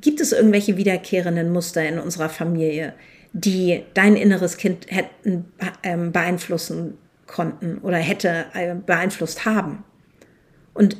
gibt 0.01 0.19
es 0.19 0.31
irgendwelche 0.31 0.75
wiederkehrenden 0.75 1.53
Muster 1.53 1.87
in 1.87 1.99
unserer 1.99 2.29
Familie, 2.29 2.93
die 3.31 3.83
dein 3.93 4.15
inneres 4.15 4.57
Kind 4.57 4.87
hätten 4.89 5.45
ähm, 5.83 6.11
beeinflussen 6.11 6.97
konnten 7.27 7.79
oder 7.79 7.97
hätte 7.97 8.45
äh, 8.53 8.75
beeinflusst 8.75 9.45
haben. 9.45 9.83
Und 10.73 10.97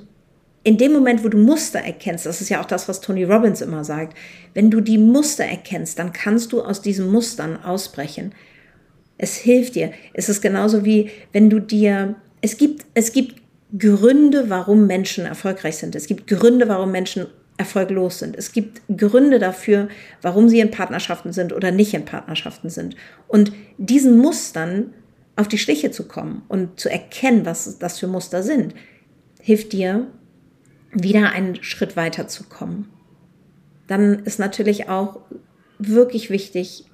in 0.63 0.77
dem 0.77 0.93
Moment, 0.93 1.23
wo 1.23 1.29
du 1.29 1.38
Muster 1.38 1.79
erkennst, 1.79 2.25
das 2.25 2.41
ist 2.41 2.49
ja 2.49 2.59
auch 2.59 2.65
das, 2.65 2.88
was 2.89 2.99
Tony 2.99 3.23
Robbins 3.23 3.61
immer 3.61 3.83
sagt, 3.83 4.17
wenn 4.55 4.71
du 4.71 4.81
die 4.81 4.97
Muster 4.97 5.45
erkennst, 5.45 5.99
dann 5.99 6.11
kannst 6.11 6.51
du 6.51 6.63
aus 6.63 6.81
diesen 6.81 7.11
Mustern 7.11 7.63
ausbrechen. 7.63 8.33
Es 9.17 9.35
hilft 9.35 9.75
dir. 9.75 9.91
Es 10.13 10.27
ist 10.27 10.41
genauso 10.41 10.83
wie, 10.83 11.11
wenn 11.33 11.51
du 11.51 11.59
dir, 11.59 12.15
es 12.41 12.57
gibt, 12.57 12.85
es 12.95 13.13
gibt 13.13 13.35
Gründe, 13.77 14.49
warum 14.49 14.88
Menschen 14.88 15.25
erfolgreich 15.25 15.77
sind. 15.77 15.95
Es 15.95 16.07
gibt 16.07 16.25
Gründe, 16.27 16.67
warum 16.67 16.91
Menschen 16.91 17.27
erfolglos 17.57 18.19
sind. 18.19 18.35
Es 18.35 18.51
gibt 18.51 18.81
Gründe 18.97 19.38
dafür, 19.39 19.88
warum 20.21 20.49
sie 20.49 20.59
in 20.59 20.71
Partnerschaften 20.71 21.31
sind 21.31 21.53
oder 21.53 21.71
nicht 21.71 21.93
in 21.93 22.05
Partnerschaften 22.05 22.69
sind. 22.69 22.95
Und 23.27 23.53
diesen 23.77 24.17
Mustern 24.17 24.93
auf 25.36 25.48
die 25.48 25.58
Schliche 25.58 25.91
zu 25.91 26.08
kommen 26.08 26.43
und 26.48 26.80
zu 26.80 26.89
erkennen, 26.89 27.45
was 27.45 27.78
das 27.78 28.00
für 28.00 28.08
Muster 28.08 28.43
sind, 28.43 28.74
hilft 29.41 29.74
dir, 29.74 30.08
wieder 30.91 31.32
einen 31.32 31.62
Schritt 31.63 31.95
weiter 31.95 32.28
zu 32.28 32.45
kommen. 32.45 32.89
Dann 33.88 34.19
ist 34.26 34.39
natürlich 34.39 34.89
auch 34.89 35.19
wirklich 35.78 36.30
wichtig, 36.30 36.86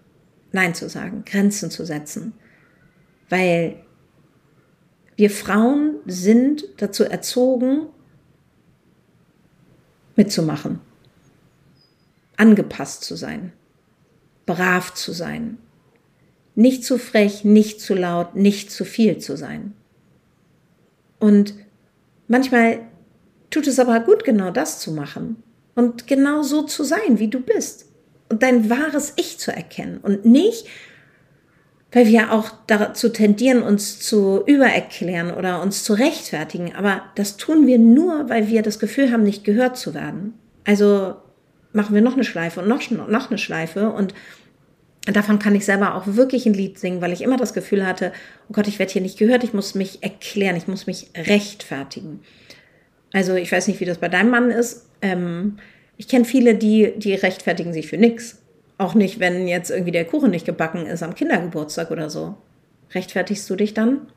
Nein 0.52 0.76
zu 0.76 0.90
sagen, 0.90 1.24
Grenzen 1.26 1.72
zu 1.72 1.86
setzen. 1.86 2.34
Weil 3.30 3.86
wir 5.16 5.30
Frauen 5.30 5.98
sind 6.06 6.66
dazu 6.78 7.04
erzogen, 7.04 7.88
mitzumachen, 10.16 10.80
angepasst 12.38 13.04
zu 13.04 13.16
sein, 13.16 13.54
brav 14.46 14.94
zu 14.94 15.14
sein, 15.14 15.58
nicht 16.62 16.86
zu 16.86 16.98
frech, 16.98 17.44
nicht 17.44 17.82
zu 17.82 17.96
laut, 17.96 18.36
nicht 18.36 18.72
zu 18.72 18.86
viel 18.86 19.18
zu 19.18 19.36
sein. 19.36 19.74
Und 21.20 21.54
manchmal 22.28 22.80
tut 23.50 23.68
es 23.68 23.80
aber 23.80 24.00
gut, 24.00 24.24
genau 24.24 24.52
das 24.52 24.80
zu 24.80 24.92
machen 24.92 25.44
und 25.76 26.08
genau 26.08 26.42
so 26.44 26.64
zu 26.64 26.84
sein, 26.84 27.20
wie 27.20 27.28
du 27.28 27.40
bist 27.40 27.86
und 28.30 28.44
dein 28.44 28.70
wahres 28.70 29.14
Ich 29.18 29.38
zu 29.38 29.52
erkennen 29.52 30.00
und 30.02 30.26
nicht, 30.26 30.66
weil 31.92 32.08
wir 32.08 32.32
auch 32.32 32.50
dazu 32.68 33.10
tendieren, 33.10 33.62
uns 33.62 34.00
zu 34.00 34.42
übererklären 34.46 35.32
oder 35.34 35.62
uns 35.62 35.84
zu 35.84 35.94
rechtfertigen, 35.94 36.74
aber 36.74 37.04
das 37.16 37.38
tun 37.38 37.68
wir 37.68 37.78
nur, 37.78 38.30
weil 38.30 38.48
wir 38.48 38.62
das 38.62 38.80
Gefühl 38.80 39.12
haben, 39.12 39.24
nicht 39.24 39.44
gehört 39.44 39.78
zu 39.78 39.94
werden. 39.94 40.34
Also 40.64 41.16
machen 41.74 41.94
wir 41.94 42.02
noch 42.02 42.14
eine 42.14 42.24
Schleife 42.24 42.62
und 42.62 42.70
noch, 42.70 42.90
noch 42.90 43.30
eine 43.30 43.38
Schleife 43.38 43.90
und 43.90 44.14
davon 45.06 45.40
kann 45.40 45.56
ich 45.56 45.66
selber 45.66 45.96
auch 45.96 46.06
wirklich 46.06 46.46
ein 46.46 46.54
Lied 46.54 46.78
singen, 46.78 47.02
weil 47.02 47.12
ich 47.12 47.22
immer 47.22 47.38
das 47.38 47.54
Gefühl 47.54 47.86
hatte, 47.86 48.12
oh 48.50 48.54
Gott, 48.54 48.68
ich 48.68 48.78
werde 48.80 48.92
hier 48.92 49.02
nicht 49.02 49.18
gehört, 49.18 49.44
ich 49.44 49.54
muss 49.54 49.74
mich 49.74 50.04
erklären, 50.04 50.56
ich 50.56 50.68
muss 50.68 50.86
mich 50.86 51.10
rechtfertigen. 51.16 52.20
Also 53.14 53.34
ich 53.36 53.52
weiß 53.52 53.68
nicht, 53.68 53.80
wie 53.80 53.86
das 53.86 53.98
bei 53.98 54.10
deinem 54.10 54.30
Mann 54.30 54.52
ist. 54.52 54.88
Ähm, 55.02 55.58
ich 55.98 56.08
kenne 56.08 56.26
viele, 56.26 56.56
die, 56.56 56.94
die 56.98 57.14
rechtfertigen 57.14 57.74
sich 57.74 57.88
für 57.88 57.98
nichts. 57.98 58.42
Auch 58.78 58.94
nicht, 58.96 59.20
wenn 59.20 59.48
jetzt 59.48 59.70
irgendwie 59.70 59.92
der 59.92 60.06
Kuchen 60.06 60.32
nicht 60.32 60.46
gebacken 60.46 60.86
ist 60.86 61.04
am 61.04 61.16
Kindergeburtstag 61.16 61.92
oder 61.92 62.10
so. 62.10 62.38
Rechtfertigst 62.94 63.50
du 63.50 63.56
dich 63.56 63.74
dann? 63.74 64.08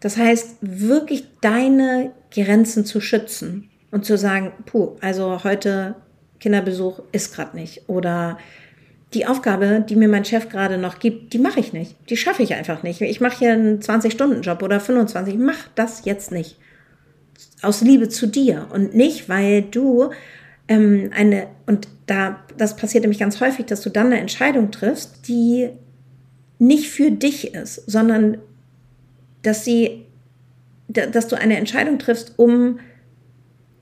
Das 0.00 0.16
heißt, 0.16 0.58
wirklich 0.60 1.24
deine 1.40 2.12
Grenzen 2.30 2.84
zu 2.84 3.00
schützen 3.00 3.70
und 3.90 4.04
zu 4.04 4.18
sagen, 4.18 4.52
puh, 4.66 4.96
also 5.00 5.44
heute 5.44 5.96
Kinderbesuch 6.40 7.00
ist 7.12 7.34
gerade 7.34 7.56
nicht. 7.56 7.88
Oder 7.88 8.38
die 9.14 9.26
Aufgabe, 9.26 9.84
die 9.88 9.96
mir 9.96 10.08
mein 10.08 10.24
Chef 10.24 10.48
gerade 10.48 10.78
noch 10.78 10.98
gibt, 10.98 11.32
die 11.32 11.38
mache 11.38 11.60
ich 11.60 11.72
nicht. 11.72 11.96
Die 12.10 12.16
schaffe 12.16 12.42
ich 12.42 12.54
einfach 12.54 12.82
nicht. 12.82 13.00
Ich 13.00 13.20
mache 13.20 13.38
hier 13.38 13.52
einen 13.52 13.80
20-Stunden-Job 13.80 14.62
oder 14.62 14.80
25. 14.80 15.34
Ich 15.34 15.40
mache 15.40 15.68
das 15.74 16.04
jetzt 16.04 16.32
nicht 16.32 16.58
aus 17.62 17.80
Liebe 17.80 18.08
zu 18.08 18.26
dir 18.26 18.66
und 18.72 18.94
nicht, 18.94 19.28
weil 19.28 19.62
du 19.62 20.10
ähm, 20.68 21.10
eine, 21.14 21.46
und 21.66 21.88
da, 22.06 22.44
das 22.56 22.76
passiert 22.76 23.02
nämlich 23.02 23.18
ganz 23.18 23.40
häufig, 23.40 23.66
dass 23.66 23.80
du 23.80 23.90
dann 23.90 24.06
eine 24.06 24.20
Entscheidung 24.20 24.70
triffst, 24.70 25.28
die 25.28 25.70
nicht 26.58 26.90
für 26.90 27.10
dich 27.10 27.54
ist, 27.54 27.90
sondern 27.90 28.38
dass 29.42 29.64
sie, 29.64 30.06
dass 30.88 31.28
du 31.28 31.36
eine 31.36 31.56
Entscheidung 31.56 31.98
triffst, 31.98 32.38
um 32.38 32.78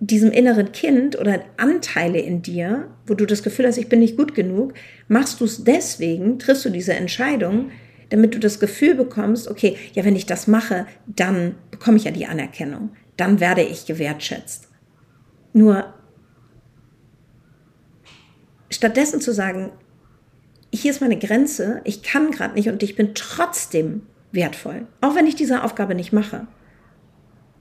diesem 0.07 0.33
inneren 0.33 0.73
Kind 0.73 1.19
oder 1.19 1.43
Anteile 1.57 2.19
in 2.19 2.43
dir, 2.43 2.89
wo 3.07 3.15
du 3.15 3.27
das 3.27 3.43
Gefühl 3.43 3.67
hast, 3.67 3.79
ich 3.79 3.89
bin 3.89 4.01
nicht 4.01 4.17
gut 4.17 4.35
genug, 4.35 4.75
machst 5.09 5.41
du 5.41 5.45
es 5.45 5.65
deswegen, 5.65 6.39
triffst 6.39 6.65
du 6.65 6.71
diese 6.71 6.95
Entscheidung, 6.95 7.71
damit 8.11 8.35
du 8.35 8.39
das 8.39 8.61
Gefühl 8.61 8.95
bekommst, 8.95 9.49
okay, 9.49 9.77
ja, 9.95 10.05
wenn 10.05 10.17
ich 10.17 10.27
das 10.27 10.47
mache, 10.47 10.87
dann 11.07 11.55
bekomme 11.71 11.97
ich 11.97 12.05
ja 12.05 12.11
die 12.11 12.27
Anerkennung 12.27 12.91
dann 13.17 13.41
werde 13.41 13.63
ich 13.63 13.87
gewertschätzt. 13.87 14.69
Nur 15.53 15.93
stattdessen 18.71 19.21
zu 19.21 19.33
sagen, 19.33 19.71
hier 20.73 20.91
ist 20.91 21.01
meine 21.01 21.19
Grenze, 21.19 21.83
ich 21.85 22.03
kann 22.03 22.31
gerade 22.31 22.55
nicht 22.55 22.69
und 22.69 22.83
ich 22.83 22.97
bin 22.97 23.15
trotzdem 23.15 24.03
wertvoll, 24.33 24.87
auch 25.03 25.15
wenn 25.15 25.27
ich 25.27 25.37
diese 25.37 25.63
Aufgabe 25.63 25.95
nicht 25.95 26.13
mache. 26.13 26.47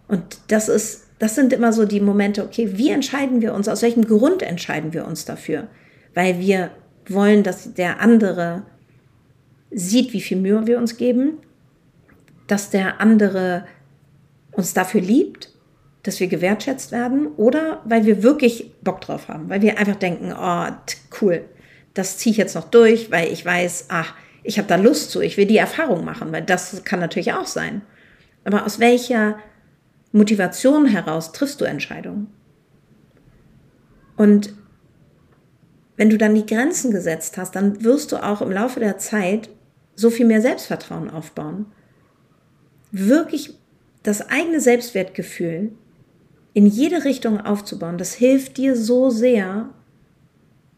Und 0.07 0.39
das 0.47 0.69
ist, 0.69 1.07
das 1.21 1.35
sind 1.35 1.53
immer 1.53 1.71
so 1.71 1.85
die 1.85 1.99
Momente, 1.99 2.43
okay, 2.43 2.79
wie 2.79 2.89
entscheiden 2.89 3.41
wir 3.41 3.53
uns, 3.53 3.67
aus 3.67 3.83
welchem 3.83 4.05
Grund 4.05 4.41
entscheiden 4.41 4.91
wir 4.91 5.05
uns 5.05 5.23
dafür? 5.23 5.67
Weil 6.15 6.39
wir 6.39 6.71
wollen, 7.07 7.43
dass 7.43 7.75
der 7.75 8.01
andere 8.01 8.63
sieht, 9.69 10.13
wie 10.13 10.21
viel 10.21 10.37
Mühe 10.37 10.65
wir 10.65 10.79
uns 10.79 10.97
geben, 10.97 11.33
dass 12.47 12.71
der 12.71 12.99
andere 12.99 13.65
uns 14.53 14.73
dafür 14.73 14.99
liebt, 14.99 15.51
dass 16.01 16.19
wir 16.19 16.25
gewertschätzt 16.25 16.91
werden 16.91 17.27
oder 17.37 17.81
weil 17.85 18.07
wir 18.07 18.23
wirklich 18.23 18.71
Bock 18.81 19.01
drauf 19.01 19.27
haben, 19.27 19.47
weil 19.47 19.61
wir 19.61 19.77
einfach 19.77 19.97
denken, 19.97 20.33
oh, 20.35 20.65
cool, 21.21 21.45
das 21.93 22.17
ziehe 22.17 22.31
ich 22.31 22.37
jetzt 22.37 22.55
noch 22.55 22.71
durch, 22.71 23.11
weil 23.11 23.31
ich 23.31 23.45
weiß, 23.45 23.85
ach, 23.89 24.15
ich 24.41 24.57
habe 24.57 24.67
da 24.67 24.75
Lust 24.75 25.11
zu, 25.11 25.21
ich 25.21 25.37
will 25.37 25.45
die 25.45 25.57
Erfahrung 25.57 26.03
machen, 26.03 26.31
weil 26.31 26.41
das 26.41 26.83
kann 26.83 26.99
natürlich 26.99 27.33
auch 27.33 27.45
sein. 27.45 27.83
Aber 28.43 28.65
aus 28.65 28.79
welcher 28.79 29.37
Motivation 30.11 30.85
heraus 30.85 31.31
triffst 31.31 31.61
du 31.61 31.65
Entscheidungen? 31.65 32.27
Und 34.17 34.53
wenn 35.97 36.09
du 36.09 36.17
dann 36.17 36.35
die 36.35 36.45
Grenzen 36.45 36.91
gesetzt 36.91 37.37
hast, 37.37 37.55
dann 37.55 37.83
wirst 37.83 38.11
du 38.11 38.17
auch 38.17 38.41
im 38.41 38.51
Laufe 38.51 38.79
der 38.79 38.97
Zeit 38.97 39.49
so 39.95 40.09
viel 40.09 40.25
mehr 40.25 40.41
Selbstvertrauen 40.41 41.09
aufbauen. 41.09 41.67
Wirklich 42.91 43.57
das 44.03 44.29
eigene 44.29 44.59
Selbstwertgefühl 44.59 45.71
in 46.53 46.65
jede 46.65 47.05
Richtung 47.05 47.39
aufzubauen, 47.39 47.97
das 47.97 48.13
hilft 48.13 48.57
dir 48.57 48.75
so 48.75 49.09
sehr, 49.09 49.69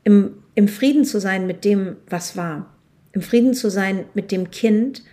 im, 0.04 0.44
im 0.56 0.68
Frieden 0.68 1.06
zu 1.06 1.20
sein 1.20 1.48
mit 1.48 1.66
dem, 1.66 1.98
was 2.08 2.36
war. 2.36 2.76
Im 3.14 3.22
Frieden 3.22 3.54
zu 3.54 3.70
sein 3.70 4.06
mit 4.14 4.32
dem 4.32 4.52
Kind, 4.52 5.04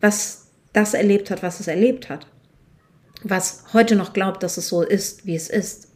was 0.00 0.50
das 0.72 0.94
erlebt 0.94 1.30
hat, 1.30 1.42
was 1.42 1.60
es 1.60 1.68
erlebt 1.68 2.08
hat. 2.08 2.26
Was 3.22 3.64
heute 3.72 3.96
noch 3.96 4.12
glaubt, 4.12 4.42
dass 4.42 4.56
es 4.56 4.68
so 4.68 4.82
ist, 4.82 5.26
wie 5.26 5.34
es 5.34 5.48
ist. 5.48 5.88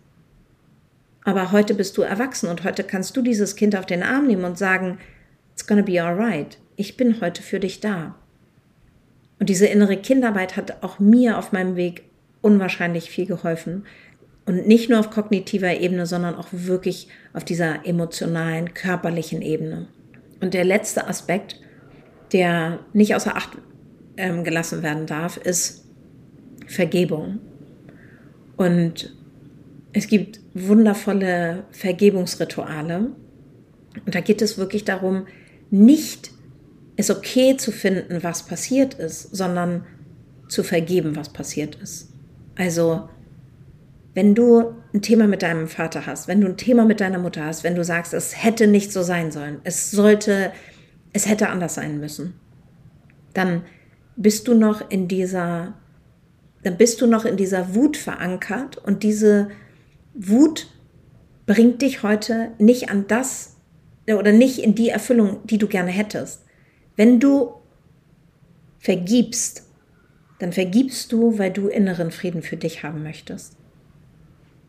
Aber 1.24 1.52
heute 1.52 1.74
bist 1.74 1.96
du 1.96 2.02
erwachsen 2.02 2.48
und 2.48 2.64
heute 2.64 2.82
kannst 2.82 3.16
du 3.16 3.22
dieses 3.22 3.54
Kind 3.54 3.76
auf 3.76 3.86
den 3.86 4.02
Arm 4.02 4.26
nehmen 4.26 4.44
und 4.44 4.58
sagen, 4.58 4.98
it's 5.52 5.66
gonna 5.66 5.82
be 5.82 6.02
alright. 6.02 6.58
Ich 6.76 6.96
bin 6.96 7.20
heute 7.20 7.42
für 7.42 7.60
dich 7.60 7.80
da. 7.80 8.16
Und 9.38 9.48
diese 9.48 9.66
innere 9.66 9.96
Kindarbeit 9.96 10.56
hat 10.56 10.82
auch 10.82 10.98
mir 10.98 11.38
auf 11.38 11.52
meinem 11.52 11.76
Weg 11.76 12.04
unwahrscheinlich 12.40 13.10
viel 13.10 13.26
geholfen. 13.26 13.86
Und 14.44 14.66
nicht 14.66 14.90
nur 14.90 14.98
auf 14.98 15.10
kognitiver 15.10 15.74
Ebene, 15.74 16.06
sondern 16.06 16.34
auch 16.34 16.48
wirklich 16.50 17.08
auf 17.32 17.44
dieser 17.44 17.86
emotionalen, 17.86 18.74
körperlichen 18.74 19.42
Ebene. 19.42 19.86
Und 20.40 20.54
der 20.54 20.64
letzte 20.64 21.06
Aspekt, 21.06 21.60
der 22.32 22.80
nicht 22.92 23.14
außer 23.14 23.36
Acht 23.36 23.50
ähm, 24.16 24.42
gelassen 24.42 24.82
werden 24.82 25.06
darf, 25.06 25.36
ist 25.36 25.81
Vergebung. 26.72 27.38
Und 28.56 29.14
es 29.92 30.06
gibt 30.06 30.40
wundervolle 30.54 31.64
Vergebungsrituale. 31.70 33.10
Und 34.06 34.14
da 34.14 34.20
geht 34.20 34.42
es 34.42 34.58
wirklich 34.58 34.84
darum, 34.84 35.26
nicht 35.70 36.30
es 36.96 37.10
okay 37.10 37.56
zu 37.56 37.72
finden, 37.72 38.22
was 38.22 38.44
passiert 38.44 38.94
ist, 38.94 39.34
sondern 39.34 39.84
zu 40.48 40.62
vergeben, 40.62 41.16
was 41.16 41.30
passiert 41.30 41.76
ist. 41.76 42.12
Also, 42.56 43.08
wenn 44.14 44.34
du 44.34 44.74
ein 44.92 45.00
Thema 45.00 45.26
mit 45.26 45.42
deinem 45.42 45.68
Vater 45.68 46.06
hast, 46.06 46.28
wenn 46.28 46.40
du 46.40 46.48
ein 46.48 46.58
Thema 46.58 46.84
mit 46.84 47.00
deiner 47.00 47.18
Mutter 47.18 47.44
hast, 47.44 47.64
wenn 47.64 47.74
du 47.74 47.84
sagst, 47.84 48.12
es 48.12 48.42
hätte 48.44 48.66
nicht 48.66 48.92
so 48.92 49.02
sein 49.02 49.32
sollen, 49.32 49.60
es 49.64 49.90
sollte, 49.90 50.52
es 51.14 51.26
hätte 51.28 51.48
anders 51.48 51.74
sein 51.74 51.98
müssen, 51.98 52.34
dann 53.32 53.62
bist 54.16 54.48
du 54.48 54.54
noch 54.54 54.90
in 54.90 55.08
dieser, 55.08 55.74
dann 56.62 56.76
bist 56.76 57.00
du 57.00 57.06
noch 57.06 57.24
in 57.24 57.36
dieser 57.36 57.74
Wut 57.74 57.96
verankert 57.96 58.78
und 58.78 59.02
diese 59.02 59.50
Wut 60.14 60.68
bringt 61.46 61.82
dich 61.82 62.02
heute 62.02 62.52
nicht 62.58 62.90
an 62.90 63.06
das 63.08 63.56
oder 64.06 64.32
nicht 64.32 64.58
in 64.58 64.74
die 64.74 64.90
Erfüllung, 64.90 65.40
die 65.44 65.58
du 65.58 65.66
gerne 65.66 65.90
hättest. 65.90 66.44
Wenn 66.96 67.20
du 67.20 67.54
vergibst, 68.78 69.66
dann 70.38 70.52
vergibst 70.52 71.12
du, 71.12 71.38
weil 71.38 71.52
du 71.52 71.68
inneren 71.68 72.10
Frieden 72.10 72.42
für 72.42 72.56
dich 72.56 72.82
haben 72.82 73.02
möchtest. 73.02 73.56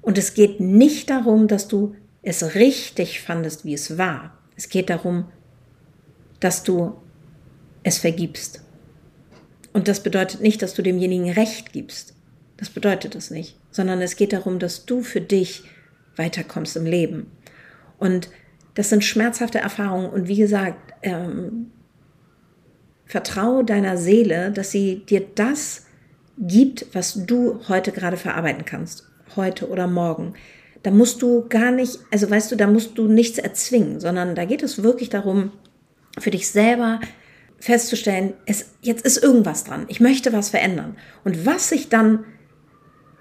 Und 0.02 0.18
es 0.18 0.34
geht 0.34 0.60
nicht 0.60 1.10
darum, 1.10 1.48
dass 1.48 1.68
du 1.68 1.96
es 2.22 2.56
richtig 2.56 3.22
fandest, 3.22 3.66
wie 3.66 3.74
es 3.74 3.98
war. 3.98 4.38
Es 4.56 4.70
geht 4.70 4.90
darum, 4.90 5.26
dass 6.40 6.64
du 6.64 6.94
es 7.84 7.98
vergibst. 7.98 8.63
Und 9.74 9.88
das 9.88 10.02
bedeutet 10.02 10.42
nicht, 10.42 10.62
dass 10.62 10.74
du 10.74 10.82
demjenigen 10.82 11.32
Recht 11.32 11.74
gibst. 11.74 12.14
Das 12.58 12.70
bedeutet 12.70 13.16
es 13.16 13.32
nicht. 13.32 13.58
Sondern 13.72 14.02
es 14.02 14.16
geht 14.16 14.34
darum, 14.34 14.60
dass 14.60 14.86
du 14.86 15.02
für 15.02 15.22
dich 15.22 15.64
weiterkommst 16.16 16.78
im 16.78 16.86
Leben. 16.86 17.32
Und 17.98 18.30
das 18.76 18.90
sind 18.90 19.04
schmerzhafte 19.04 19.60
Erfahrungen. 19.60 20.10
Und 20.10 20.28
wie 20.28 20.38
gesagt, 20.38 20.94
ähm, 21.02 21.72
Vertraue 23.06 23.64
deiner 23.64 23.98
Seele, 23.98 24.52
dass 24.52 24.72
sie 24.72 25.06
dir 25.06 25.24
das 25.36 25.86
gibt, 26.38 26.88
was 26.94 27.26
du 27.26 27.60
heute 27.68 27.92
gerade 27.92 28.18
verarbeiten 28.18 28.66
kannst. 28.66 29.08
Heute 29.36 29.70
oder 29.70 29.88
morgen. 29.88 30.34
Da 30.82 30.92
musst 30.92 31.22
du 31.22 31.46
gar 31.48 31.72
nicht, 31.72 32.00
also 32.12 32.30
weißt 32.30 32.52
du, 32.52 32.56
da 32.56 32.66
musst 32.68 32.98
du 32.98 33.08
nichts 33.08 33.38
erzwingen, 33.38 34.00
sondern 34.00 34.36
da 34.36 34.46
geht 34.46 34.64
es 34.64 34.82
wirklich 34.82 35.10
darum, 35.10 35.52
für 36.20 36.32
dich 36.32 36.50
selber 36.50 37.00
festzustellen, 37.64 38.34
es, 38.46 38.72
jetzt 38.82 39.06
ist 39.06 39.24
irgendwas 39.24 39.64
dran. 39.64 39.86
Ich 39.88 40.02
möchte 40.02 40.34
was 40.34 40.50
verändern. 40.50 40.98
Und 41.24 41.46
was 41.46 41.70
sich 41.70 41.88
dann, 41.88 42.26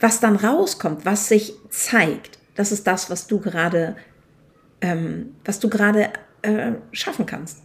was 0.01 0.19
dann 0.19 0.35
rauskommt, 0.35 1.07
was 1.07 1.29
sich 1.29 1.55
zeigt, 1.71 2.41
das 2.57 2.73
ist 2.73 2.89
das, 2.89 3.09
was 3.09 3.29
du 3.29 3.39
gerade, 3.39 3.95
ähm, 4.81 5.37
was 5.45 5.61
du 5.61 5.69
gerade 5.69 6.11
äh, 6.43 6.73
schaffen 6.91 7.25
kannst. 7.25 7.63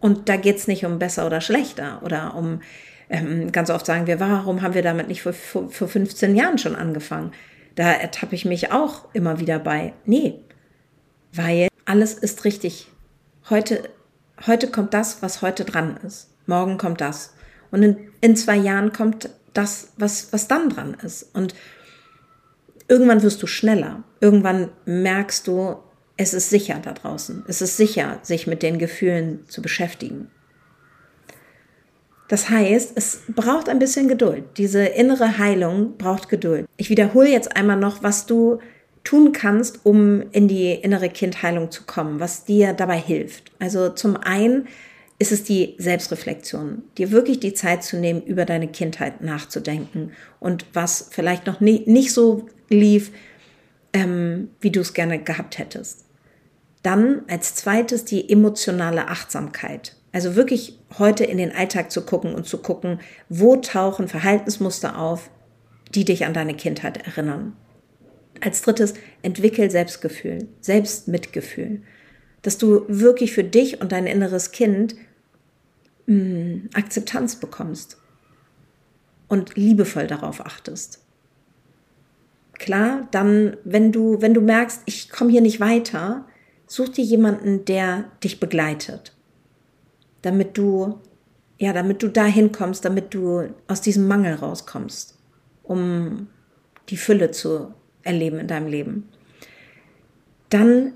Und 0.00 0.28
da 0.28 0.36
geht 0.36 0.56
es 0.56 0.68
nicht 0.68 0.84
um 0.84 0.98
besser 0.98 1.24
oder 1.24 1.40
schlechter 1.40 2.02
oder 2.04 2.34
um, 2.34 2.60
ähm, 3.08 3.50
ganz 3.50 3.70
oft 3.70 3.86
sagen 3.86 4.06
wir, 4.06 4.20
warum 4.20 4.60
haben 4.60 4.74
wir 4.74 4.82
damit 4.82 5.08
nicht 5.08 5.22
vor, 5.22 5.32
vor, 5.32 5.70
vor 5.70 5.88
15 5.88 6.36
Jahren 6.36 6.58
schon 6.58 6.76
angefangen? 6.76 7.32
Da 7.74 7.90
ertappe 7.90 8.34
ich 8.34 8.44
mich 8.44 8.70
auch 8.70 9.06
immer 9.14 9.40
wieder 9.40 9.58
bei. 9.58 9.94
Nee, 10.04 10.40
weil 11.32 11.68
alles 11.86 12.12
ist 12.12 12.44
richtig. 12.44 12.88
Heute, 13.48 13.88
heute 14.46 14.68
kommt 14.68 14.94
das, 14.94 15.22
was 15.22 15.42
heute 15.42 15.64
dran 15.64 15.98
ist. 16.06 16.28
Morgen 16.46 16.78
kommt 16.78 17.00
das. 17.00 17.34
Und 17.70 17.82
in, 17.82 17.96
in 18.20 18.36
zwei 18.36 18.56
Jahren 18.56 18.92
kommt 18.92 19.30
das, 19.52 19.92
was, 19.96 20.32
was 20.32 20.48
dann 20.48 20.70
dran 20.70 20.96
ist. 21.02 21.34
Und 21.34 21.54
irgendwann 22.88 23.22
wirst 23.22 23.42
du 23.42 23.46
schneller. 23.46 24.04
Irgendwann 24.20 24.70
merkst 24.84 25.46
du, 25.46 25.76
es 26.16 26.34
ist 26.34 26.50
sicher 26.50 26.80
da 26.82 26.92
draußen. 26.92 27.44
Es 27.46 27.62
ist 27.62 27.76
sicher, 27.76 28.18
sich 28.22 28.46
mit 28.46 28.62
den 28.62 28.78
Gefühlen 28.78 29.44
zu 29.48 29.62
beschäftigen. 29.62 30.30
Das 32.28 32.50
heißt, 32.50 32.92
es 32.94 33.22
braucht 33.28 33.68
ein 33.68 33.78
bisschen 33.78 34.08
Geduld. 34.08 34.44
Diese 34.58 34.84
innere 34.84 35.38
Heilung 35.38 35.96
braucht 35.96 36.28
Geduld. 36.28 36.66
Ich 36.76 36.90
wiederhole 36.90 37.30
jetzt 37.30 37.56
einmal 37.56 37.78
noch, 37.78 38.02
was 38.02 38.26
du 38.26 38.58
tun 39.08 39.32
kannst, 39.32 39.86
um 39.86 40.22
in 40.32 40.48
die 40.48 40.70
innere 40.70 41.08
Kindheilung 41.08 41.70
zu 41.70 41.84
kommen, 41.84 42.20
was 42.20 42.44
dir 42.44 42.74
dabei 42.74 42.98
hilft. 42.98 43.50
Also 43.58 43.88
zum 43.88 44.18
einen 44.18 44.68
ist 45.18 45.32
es 45.32 45.44
die 45.44 45.76
Selbstreflexion, 45.78 46.82
dir 46.98 47.10
wirklich 47.10 47.40
die 47.40 47.54
Zeit 47.54 47.82
zu 47.82 47.96
nehmen, 47.96 48.20
über 48.20 48.44
deine 48.44 48.68
Kindheit 48.68 49.22
nachzudenken 49.22 50.12
und 50.40 50.66
was 50.74 51.08
vielleicht 51.10 51.46
noch 51.46 51.58
nie, 51.60 51.84
nicht 51.86 52.12
so 52.12 52.48
lief, 52.68 53.10
ähm, 53.94 54.50
wie 54.60 54.70
du 54.70 54.80
es 54.80 54.92
gerne 54.92 55.18
gehabt 55.18 55.56
hättest. 55.56 56.04
Dann 56.82 57.22
als 57.28 57.54
zweites 57.54 58.04
die 58.04 58.28
emotionale 58.30 59.08
Achtsamkeit. 59.08 59.96
Also 60.12 60.36
wirklich 60.36 60.78
heute 60.98 61.24
in 61.24 61.38
den 61.38 61.52
Alltag 61.52 61.90
zu 61.90 62.02
gucken 62.02 62.34
und 62.34 62.44
zu 62.44 62.58
gucken, 62.58 63.00
wo 63.30 63.56
tauchen 63.56 64.06
Verhaltensmuster 64.06 64.98
auf, 64.98 65.30
die 65.94 66.04
dich 66.04 66.26
an 66.26 66.34
deine 66.34 66.52
Kindheit 66.52 67.06
erinnern. 67.06 67.56
Als 68.40 68.62
drittes, 68.62 68.94
entwickel 69.22 69.70
Selbstgefühl, 69.70 70.48
Selbstmitgefühl. 70.60 71.82
Dass 72.42 72.58
du 72.58 72.84
wirklich 72.88 73.32
für 73.32 73.44
dich 73.44 73.80
und 73.80 73.92
dein 73.92 74.06
inneres 74.06 74.52
Kind 74.52 74.94
mh, 76.06 76.14
hm, 76.14 76.70
Akzeptanz 76.74 77.36
bekommst 77.36 77.98
und 79.28 79.56
liebevoll 79.56 80.06
darauf 80.06 80.44
achtest. 80.44 81.04
Klar, 82.54 83.06
dann, 83.12 83.56
wenn 83.64 83.92
du, 83.92 84.20
wenn 84.20 84.34
du 84.34 84.40
merkst, 84.40 84.82
ich 84.86 85.10
komme 85.10 85.30
hier 85.30 85.40
nicht 85.40 85.60
weiter, 85.60 86.26
such 86.66 86.88
dir 86.90 87.04
jemanden, 87.04 87.64
der 87.64 88.10
dich 88.24 88.40
begleitet, 88.40 89.16
damit 90.22 90.58
du, 90.58 90.98
ja, 91.58 91.72
damit 91.72 92.02
du 92.02 92.08
dahin 92.08 92.50
kommst, 92.50 92.84
damit 92.84 93.14
du 93.14 93.48
aus 93.68 93.80
diesem 93.80 94.08
Mangel 94.08 94.34
rauskommst, 94.34 95.18
um 95.62 96.28
die 96.88 96.96
Fülle 96.96 97.30
zu 97.30 97.74
erleben 98.02 98.38
in 98.38 98.46
deinem 98.46 98.66
Leben. 98.66 99.08
Dann 100.50 100.92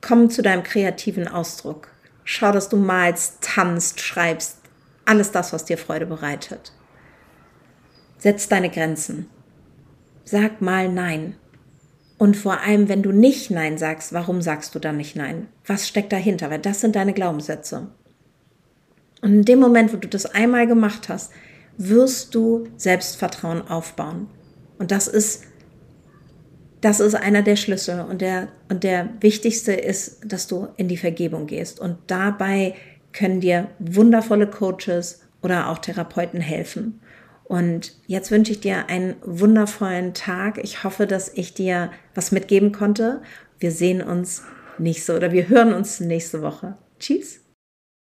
komm 0.00 0.30
zu 0.30 0.42
deinem 0.42 0.62
kreativen 0.62 1.28
Ausdruck. 1.28 1.88
Schau, 2.24 2.52
dass 2.52 2.68
du 2.68 2.76
malst, 2.76 3.38
tanzt, 3.40 4.00
schreibst, 4.00 4.58
alles 5.04 5.32
das, 5.32 5.52
was 5.52 5.64
dir 5.64 5.78
Freude 5.78 6.06
bereitet. 6.06 6.72
Setz 8.18 8.48
deine 8.48 8.70
Grenzen. 8.70 9.28
Sag 10.24 10.60
mal 10.60 10.88
Nein. 10.88 11.34
Und 12.18 12.36
vor 12.36 12.60
allem, 12.60 12.88
wenn 12.88 13.02
du 13.02 13.10
nicht 13.10 13.50
Nein 13.50 13.78
sagst, 13.78 14.12
warum 14.12 14.42
sagst 14.42 14.74
du 14.74 14.78
dann 14.78 14.96
nicht 14.96 15.16
Nein? 15.16 15.48
Was 15.66 15.88
steckt 15.88 16.12
dahinter? 16.12 16.50
Weil 16.50 16.60
das 16.60 16.80
sind 16.80 16.94
deine 16.94 17.14
Glaubenssätze. 17.14 17.88
Und 19.22 19.32
in 19.32 19.44
dem 19.44 19.58
Moment, 19.58 19.92
wo 19.92 19.96
du 19.96 20.06
das 20.06 20.26
einmal 20.26 20.68
gemacht 20.68 21.08
hast, 21.08 21.32
wirst 21.78 22.34
du 22.34 22.68
Selbstvertrauen 22.76 23.66
aufbauen. 23.66 24.28
Und 24.78 24.90
das 24.90 25.08
ist, 25.08 25.44
das 26.82 27.00
ist 27.00 27.14
einer 27.14 27.42
der 27.42 27.56
Schlüssel. 27.56 28.00
Und 28.00 28.20
der, 28.20 28.48
und 28.68 28.84
der 28.84 29.08
wichtigste 29.20 29.72
ist, 29.72 30.20
dass 30.26 30.46
du 30.46 30.68
in 30.76 30.88
die 30.88 30.98
Vergebung 30.98 31.46
gehst 31.46 31.80
und 31.80 31.96
dabei 32.08 32.74
können 33.12 33.40
dir 33.40 33.68
wundervolle 33.78 34.46
Coaches 34.46 35.20
oder 35.42 35.68
auch 35.68 35.78
Therapeuten 35.78 36.40
helfen. 36.40 37.00
Und 37.44 37.94
jetzt 38.06 38.30
wünsche 38.30 38.52
ich 38.52 38.60
dir 38.60 38.88
einen 38.88 39.16
wundervollen 39.22 40.14
Tag. 40.14 40.58
Ich 40.62 40.84
hoffe, 40.84 41.06
dass 41.06 41.30
ich 41.34 41.54
dir 41.54 41.90
was 42.14 42.32
mitgeben 42.32 42.72
konnte. 42.72 43.22
Wir 43.58 43.70
sehen 43.70 44.02
uns 44.02 44.42
nächste 44.78 45.16
oder 45.16 45.32
wir 45.32 45.48
hören 45.48 45.74
uns 45.74 46.00
nächste 46.00 46.42
Woche. 46.42 46.76
Tschüss. 46.98 47.41